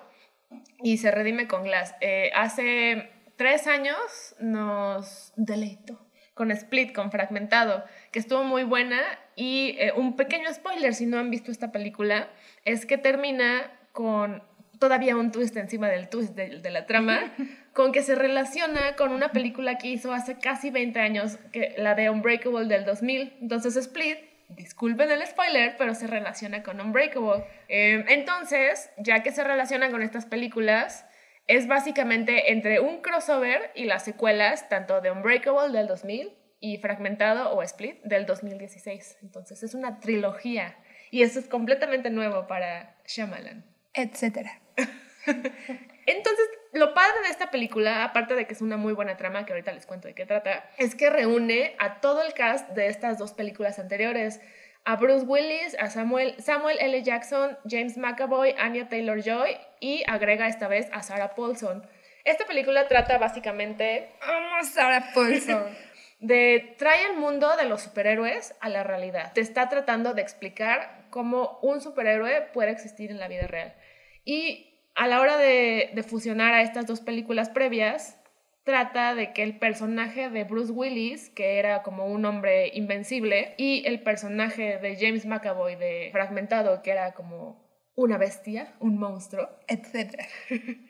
y 0.84 0.98
se 0.98 1.12
redime 1.12 1.48
con 1.48 1.64
Glass. 1.64 1.96
Eh, 2.02 2.32
hace 2.36 3.12
tres 3.36 3.68
años 3.68 4.36
nos 4.40 5.34
deleitó 5.36 6.00
con 6.34 6.52
Split, 6.52 6.94
con 6.94 7.12
Fragmentado, 7.12 7.84
que 8.12 8.20
estuvo 8.20 8.44
muy 8.44 8.64
buena 8.64 9.00
y 9.36 9.76
eh, 9.80 9.94
un 9.96 10.16
pequeño 10.16 10.52
spoiler 10.54 10.94
si 10.94 11.06
no 11.06 11.20
han 11.20 11.30
visto 11.30 11.52
esta 11.52 11.72
película 11.72 12.30
es 12.66 12.86
que 12.86 12.98
termina 12.98 13.72
con 13.92 14.42
todavía 14.80 15.16
un 15.16 15.32
twist 15.32 15.56
encima 15.58 15.88
del 15.90 16.10
twist 16.10 16.36
de, 16.36 16.60
de 16.60 16.72
la 16.72 16.88
trama, 16.88 17.32
con 17.74 17.92
que 17.92 18.02
se 18.02 18.16
relaciona 18.16 18.96
con 18.96 19.12
una 19.12 19.32
película 19.32 19.78
que 19.78 19.90
hizo 19.90 20.12
hace 20.14 20.40
casi 20.40 20.72
20 20.72 21.00
años, 21.00 21.38
que, 21.52 21.76
la 21.78 21.94
de 21.94 22.10
Unbreakable 22.10 22.66
del 22.66 22.86
2000. 22.86 23.38
Entonces 23.42 23.76
Split, 23.76 24.18
disculpen 24.56 25.12
el 25.12 25.26
spoiler, 25.26 25.76
pero 25.78 25.94
se 25.96 26.08
relaciona 26.08 26.64
con 26.64 26.80
Unbreakable. 26.80 27.46
Eh, 27.68 28.06
entonces, 28.10 28.90
ya 28.98 29.24
que 29.24 29.32
se 29.32 29.44
relaciona 29.44 29.92
con 29.92 30.02
estas 30.02 30.26
películas, 30.26 31.06
es 31.48 31.68
básicamente 31.68 32.52
entre 32.52 32.80
un 32.80 33.02
crossover 33.02 33.72
y 33.76 33.86
las 33.86 34.04
secuelas, 34.04 34.70
tanto 34.70 35.02
de 35.02 35.12
Unbreakable 35.12 35.78
del 35.78 35.88
2000 35.88 36.34
y 36.60 36.78
Fragmentado 36.78 37.52
o 37.52 37.62
Split 37.64 38.02
del 38.04 38.26
2016. 38.26 39.18
Entonces 39.24 39.64
es 39.64 39.74
una 39.74 40.00
trilogía 40.00 40.78
y 41.10 41.24
eso 41.24 41.40
es 41.40 41.48
completamente 41.48 42.10
nuevo 42.10 42.48
para 42.48 42.96
Shyamalan. 43.06 43.66
Etcétera. 43.94 44.62
Entonces, 45.26 46.48
lo 46.74 46.94
padre 46.94 47.22
de 47.24 47.30
esta 47.30 47.52
película, 47.52 48.04
aparte 48.04 48.36
de 48.36 48.48
que 48.48 48.54
es 48.54 48.62
una 48.62 48.78
muy 48.78 48.94
buena 48.94 49.18
trama, 49.18 49.46
que 49.46 49.54
ahorita 49.54 49.74
les 49.74 49.86
cuento 49.86 50.08
de 50.08 50.14
qué 50.14 50.26
trata, 50.26 50.70
es 50.78 50.96
que 50.96 51.10
reúne 51.10 51.76
a 51.80 52.00
todo 52.00 52.24
el 52.24 52.34
cast 52.34 52.70
de 52.70 52.88
estas 52.88 53.18
dos 53.18 53.34
películas 53.34 53.80
anteriores. 53.80 54.40
A 54.84 54.96
Bruce 54.96 55.26
Willis, 55.26 55.76
a 55.80 55.90
Samuel, 55.90 56.36
Samuel 56.42 56.78
L. 56.80 57.04
Jackson, 57.04 57.58
James 57.70 57.98
McAvoy, 57.98 58.56
Anya 58.58 58.90
Taylor-Joy 58.90 59.58
y 59.80 60.04
agrega 60.08 60.48
esta 60.48 60.68
vez 60.68 60.88
a 60.92 61.04
Sarah 61.04 61.36
Paulson. 61.36 61.86
Esta 62.24 62.46
película 62.46 62.88
trata 62.88 63.18
básicamente 63.20 64.10
Vamos, 64.26 64.70
Sarah 64.70 65.12
Paulson. 65.14 65.66
de 66.20 66.76
trae 66.78 67.08
el 67.08 67.18
mundo 67.18 67.56
de 67.58 67.66
los 67.66 67.82
superhéroes 67.82 68.56
a 68.60 68.70
la 68.70 68.84
realidad. 68.84 69.34
Te 69.34 69.42
está 69.42 69.70
tratando 69.70 70.14
de 70.14 70.22
explicar 70.22 71.06
cómo 71.10 71.60
un 71.62 71.82
superhéroe 71.82 72.50
puede 72.54 72.72
existir 72.72 73.12
en 73.12 73.20
la 73.20 73.28
vida 73.28 73.48
real. 73.48 73.76
Y 74.24 74.71
a 74.96 75.08
la 75.08 75.20
hora 75.20 75.38
de, 75.38 75.92
de 75.94 76.04
fusionar 76.04 76.54
a 76.54 76.62
estas 76.62 76.86
dos 76.86 77.02
películas 77.02 77.50
previas, 77.50 78.18
trata 78.64 79.16
de 79.16 79.34
que 79.34 79.44
el 79.44 79.58
personaje 79.58 80.30
de 80.30 80.44
Bruce 80.44 80.72
Willis, 80.72 81.30
que 81.30 81.58
era 81.58 81.82
como 81.84 82.06
un 82.06 82.26
hombre 82.26 82.72
invencible, 82.74 83.56
y 83.58 83.84
el 83.86 84.02
personaje 84.02 84.78
de 84.78 84.96
James 85.00 85.26
McAvoy 85.26 85.76
de 85.76 86.10
Fragmentado, 86.12 86.82
que 86.82 86.92
era 86.92 87.14
como 87.14 87.62
una 87.96 88.18
bestia, 88.18 88.74
un 88.80 88.98
monstruo, 88.98 89.50
etc. 89.68 90.24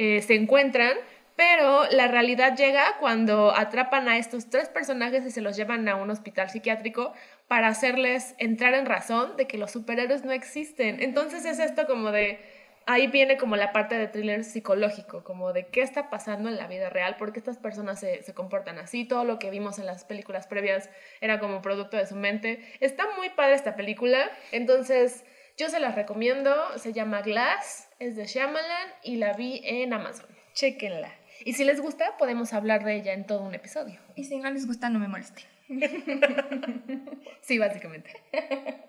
Eh, 0.00 0.22
se 0.22 0.36
encuentran, 0.36 0.92
pero 1.34 1.82
la 1.90 2.06
realidad 2.06 2.56
llega 2.56 2.98
cuando 3.00 3.52
atrapan 3.52 4.08
a 4.08 4.16
estos 4.16 4.48
tres 4.48 4.68
personajes 4.68 5.26
y 5.26 5.32
se 5.32 5.40
los 5.40 5.56
llevan 5.56 5.88
a 5.88 5.96
un 5.96 6.08
hospital 6.08 6.50
psiquiátrico 6.50 7.12
para 7.48 7.66
hacerles 7.66 8.36
entrar 8.38 8.74
en 8.74 8.86
razón 8.86 9.36
de 9.36 9.48
que 9.48 9.58
los 9.58 9.72
superhéroes 9.72 10.24
no 10.24 10.30
existen. 10.30 11.02
Entonces 11.02 11.44
es 11.44 11.58
esto 11.58 11.88
como 11.88 12.12
de 12.12 12.38
ahí 12.88 13.06
viene 13.06 13.36
como 13.36 13.54
la 13.56 13.72
parte 13.72 13.98
de 13.98 14.08
thriller 14.08 14.44
psicológico, 14.44 15.22
como 15.22 15.52
de 15.52 15.66
qué 15.66 15.82
está 15.82 16.08
pasando 16.08 16.48
en 16.48 16.56
la 16.56 16.66
vida 16.66 16.88
real, 16.88 17.16
por 17.16 17.32
qué 17.32 17.38
estas 17.38 17.58
personas 17.58 18.00
se, 18.00 18.22
se, 18.22 18.32
comportan 18.32 18.78
así, 18.78 19.04
todo 19.04 19.24
lo 19.24 19.38
que 19.38 19.50
vimos 19.50 19.78
en 19.78 19.84
las 19.84 20.04
películas 20.04 20.46
previas 20.46 20.88
era 21.20 21.38
como 21.38 21.60
producto 21.60 21.98
de 21.98 22.06
su 22.06 22.16
mente. 22.16 22.64
Está 22.80 23.04
muy 23.16 23.28
padre 23.30 23.54
esta 23.54 23.76
película, 23.76 24.30
entonces 24.52 25.24
yo 25.58 25.68
se 25.68 25.80
las 25.80 25.96
recomiendo, 25.96 26.54
se 26.78 26.94
llama 26.94 27.20
Glass, 27.20 27.90
es 27.98 28.16
de 28.16 28.26
Shyamalan 28.26 28.88
y 29.02 29.16
la 29.16 29.34
vi 29.34 29.60
en 29.64 29.92
Amazon. 29.92 30.26
Chequenla. 30.54 31.12
Y 31.44 31.52
si 31.52 31.64
les 31.64 31.80
gusta, 31.80 32.16
podemos 32.16 32.54
hablar 32.54 32.84
de 32.84 32.96
ella 32.96 33.12
en 33.12 33.26
todo 33.26 33.42
un 33.42 33.54
episodio. 33.54 34.00
Y 34.16 34.24
si 34.24 34.38
no 34.38 34.50
les 34.50 34.66
gusta, 34.66 34.88
no 34.88 34.98
me 34.98 35.08
moleste. 35.08 35.42
sí, 37.42 37.58
básicamente. 37.58 38.10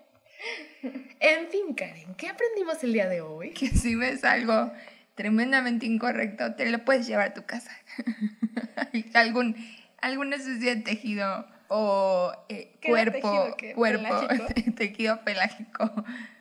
En 1.20 1.48
fin, 1.48 1.74
Karen, 1.74 2.14
¿qué 2.14 2.28
aprendimos 2.28 2.82
el 2.84 2.92
día 2.92 3.08
de 3.08 3.20
hoy? 3.20 3.50
Que 3.50 3.68
si 3.68 3.94
ves 3.94 4.24
algo 4.24 4.72
tremendamente 5.14 5.86
incorrecto, 5.86 6.54
te 6.54 6.70
lo 6.70 6.84
puedes 6.84 7.06
llevar 7.06 7.28
a 7.28 7.34
tu 7.34 7.44
casa. 7.44 7.70
Algún, 9.14 9.54
alguna 10.00 10.38
suciedad 10.38 10.76
de 10.76 10.82
tejido 10.82 11.46
o 11.68 12.32
eh, 12.48 12.72
cuerpo, 12.84 13.54
tejido, 13.56 13.74
cuerpo, 13.74 14.26
tejido 14.76 15.22
pelágico, 15.24 15.92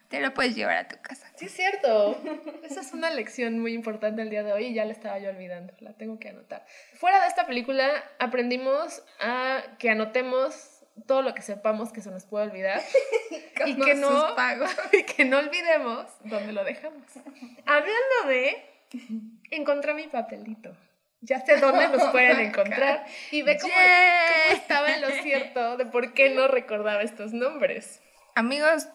te 0.07 0.21
lo 0.21 0.33
puedes 0.33 0.55
llevar 0.55 0.77
a 0.77 0.88
tu 0.88 0.95
casa. 1.01 1.27
Sí, 1.35 1.45
es 1.45 1.51
cierto. 1.51 2.19
Esa 2.63 2.81
es 2.81 2.93
una 2.93 3.12
lección 3.12 3.59
muy 3.59 3.73
importante 3.73 4.21
el 4.21 4.29
día 4.29 4.43
de 4.43 4.53
hoy 4.53 4.67
y 4.67 4.73
ya 4.73 4.85
la 4.85 4.93
estaba 4.93 5.19
yo 5.19 5.29
olvidando, 5.29 5.73
la 5.81 5.93
tengo 5.93 6.17
que 6.17 6.29
anotar. 6.29 6.65
Fuera 6.95 7.21
de 7.21 7.27
esta 7.27 7.45
película, 7.45 7.91
aprendimos 8.17 9.03
a 9.19 9.62
que 9.77 9.89
anotemos 9.89 10.78
todo 11.07 11.21
lo 11.21 11.33
que 11.33 11.41
sepamos 11.41 11.91
que 11.91 12.01
se 12.01 12.12
nos 12.12 12.25
puede 12.25 12.45
olvidar 12.45 12.81
y 13.65 13.75
que 13.75 13.95
no 13.95 14.35
y 14.93 15.03
que 15.03 15.25
no 15.25 15.38
olvidemos 15.39 16.07
dónde 16.23 16.53
lo 16.53 16.63
dejamos. 16.63 17.03
Hablando 17.65 18.27
de 18.27 18.63
encontré 19.51 19.93
mi 19.93 20.07
papelito. 20.07 20.75
Ya 21.21 21.41
sé 21.41 21.57
dónde 21.57 21.89
nos 21.89 22.03
pueden 22.12 22.39
encontrar 22.39 23.05
y 23.31 23.41
ve 23.41 23.57
cómo, 23.59 23.73
estaba 24.51 24.93
en 24.93 25.01
lo 25.01 25.09
cierto 25.21 25.77
de 25.77 25.85
por 25.85 26.13
qué 26.13 26.29
no 26.29 26.47
recordaba 26.47 27.01
estos 27.01 27.33
nombres. 27.33 28.01
Amigos, 28.35 28.88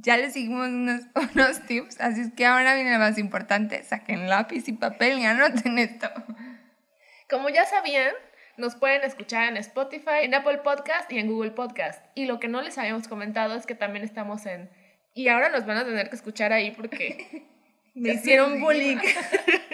ya 0.00 0.16
les 0.16 0.32
seguimos 0.32 0.68
unos, 0.68 1.02
unos 1.34 1.60
tips, 1.66 2.00
así 2.00 2.22
es 2.22 2.32
que 2.32 2.46
ahora 2.46 2.74
viene 2.74 2.92
lo 2.92 2.98
más 2.98 3.18
importante, 3.18 3.82
saquen 3.84 4.28
lápiz 4.28 4.68
y 4.68 4.72
papel 4.72 5.18
y 5.18 5.26
anoten 5.26 5.78
esto. 5.78 6.08
Como 7.28 7.50
ya 7.50 7.66
sabían, 7.66 8.14
nos 8.56 8.76
pueden 8.76 9.02
escuchar 9.02 9.48
en 9.48 9.56
Spotify, 9.58 10.22
en 10.22 10.34
Apple 10.34 10.58
Podcast 10.58 11.10
y 11.12 11.18
en 11.18 11.28
Google 11.28 11.50
Podcast. 11.50 12.04
Y 12.14 12.26
lo 12.26 12.40
que 12.40 12.48
no 12.48 12.62
les 12.62 12.78
habíamos 12.78 13.08
comentado 13.08 13.54
es 13.54 13.66
que 13.66 13.74
también 13.74 14.04
estamos 14.04 14.46
en... 14.46 14.70
Y 15.14 15.28
ahora 15.28 15.48
nos 15.48 15.66
van 15.66 15.78
a 15.78 15.84
tener 15.84 16.08
que 16.08 16.16
escuchar 16.16 16.52
ahí 16.52 16.70
porque 16.72 17.46
me 17.94 18.14
hicieron 18.14 18.60
bullying. 18.60 18.98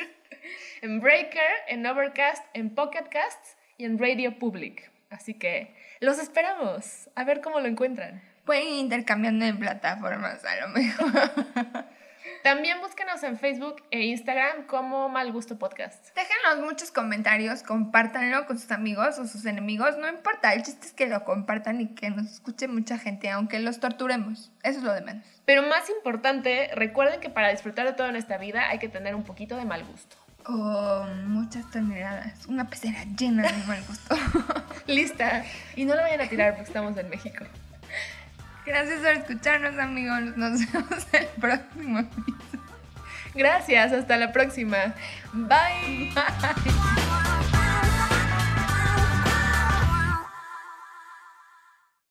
en 0.82 1.00
Breaker, 1.00 1.50
en 1.68 1.86
Overcast, 1.86 2.44
en 2.54 2.74
Pocket 2.74 3.08
Casts 3.10 3.56
y 3.76 3.84
en 3.84 3.98
Radio 3.98 4.38
Public. 4.38 4.90
Así 5.10 5.34
que 5.34 5.74
los 6.00 6.18
esperamos. 6.18 7.10
A 7.14 7.24
ver 7.24 7.40
cómo 7.40 7.60
lo 7.60 7.66
encuentran. 7.66 8.22
Pueden 8.44 8.66
ir 8.66 8.78
intercambiando 8.80 9.44
en 9.44 9.58
plataformas 9.58 10.44
a 10.44 10.66
lo 10.66 10.68
mejor. 10.68 11.12
También 12.42 12.80
búsquenos 12.80 13.22
en 13.22 13.38
Facebook 13.38 13.84
e 13.92 14.02
Instagram 14.06 14.66
como 14.66 15.08
Mal 15.08 15.30
Gusto 15.30 15.60
Podcast. 15.60 16.08
Déjenos 16.16 16.66
muchos 16.66 16.90
comentarios, 16.90 17.62
compártanlo 17.62 18.46
con 18.46 18.58
sus 18.58 18.72
amigos 18.72 19.20
o 19.20 19.26
sus 19.28 19.46
enemigos, 19.46 19.96
no 19.96 20.08
importa, 20.08 20.52
el 20.52 20.64
chiste 20.64 20.88
es 20.88 20.92
que 20.92 21.06
lo 21.06 21.24
compartan 21.24 21.80
y 21.80 21.94
que 21.94 22.10
nos 22.10 22.26
escuche 22.26 22.66
mucha 22.66 22.98
gente, 22.98 23.30
aunque 23.30 23.60
los 23.60 23.78
torturemos, 23.78 24.50
eso 24.64 24.78
es 24.78 24.84
lo 24.84 24.92
de 24.92 25.02
menos. 25.02 25.24
Pero 25.44 25.62
más 25.62 25.88
importante, 25.88 26.70
recuerden 26.74 27.20
que 27.20 27.30
para 27.30 27.50
disfrutar 27.50 27.86
de 27.86 27.92
todo 27.92 28.08
en 28.08 28.16
esta 28.16 28.38
vida 28.38 28.68
hay 28.68 28.80
que 28.80 28.88
tener 28.88 29.14
un 29.14 29.22
poquito 29.22 29.56
de 29.56 29.64
mal 29.64 29.84
gusto. 29.84 30.16
Oh, 30.46 31.06
muchas 31.26 31.70
toneladas, 31.70 32.46
una 32.46 32.68
pecera 32.68 33.04
llena 33.16 33.44
de 33.44 33.66
mal 33.68 33.84
gusto. 33.86 34.16
Lista. 34.88 35.44
Y 35.76 35.84
no 35.84 35.94
la 35.94 36.02
vayan 36.02 36.22
a 36.22 36.28
tirar 36.28 36.54
porque 36.56 36.66
estamos 36.66 36.96
en 36.98 37.08
México. 37.08 37.44
Gracias 38.64 39.00
por 39.00 39.10
escucharnos, 39.10 39.78
amigos. 39.78 40.36
Nos 40.36 40.60
vemos 40.72 41.06
el 41.12 41.26
próximo 41.40 42.08
Gracias, 43.34 43.92
hasta 43.92 44.16
la 44.16 44.32
próxima. 44.32 44.94
Bye. 45.32 46.12
Bye. 46.14 47.52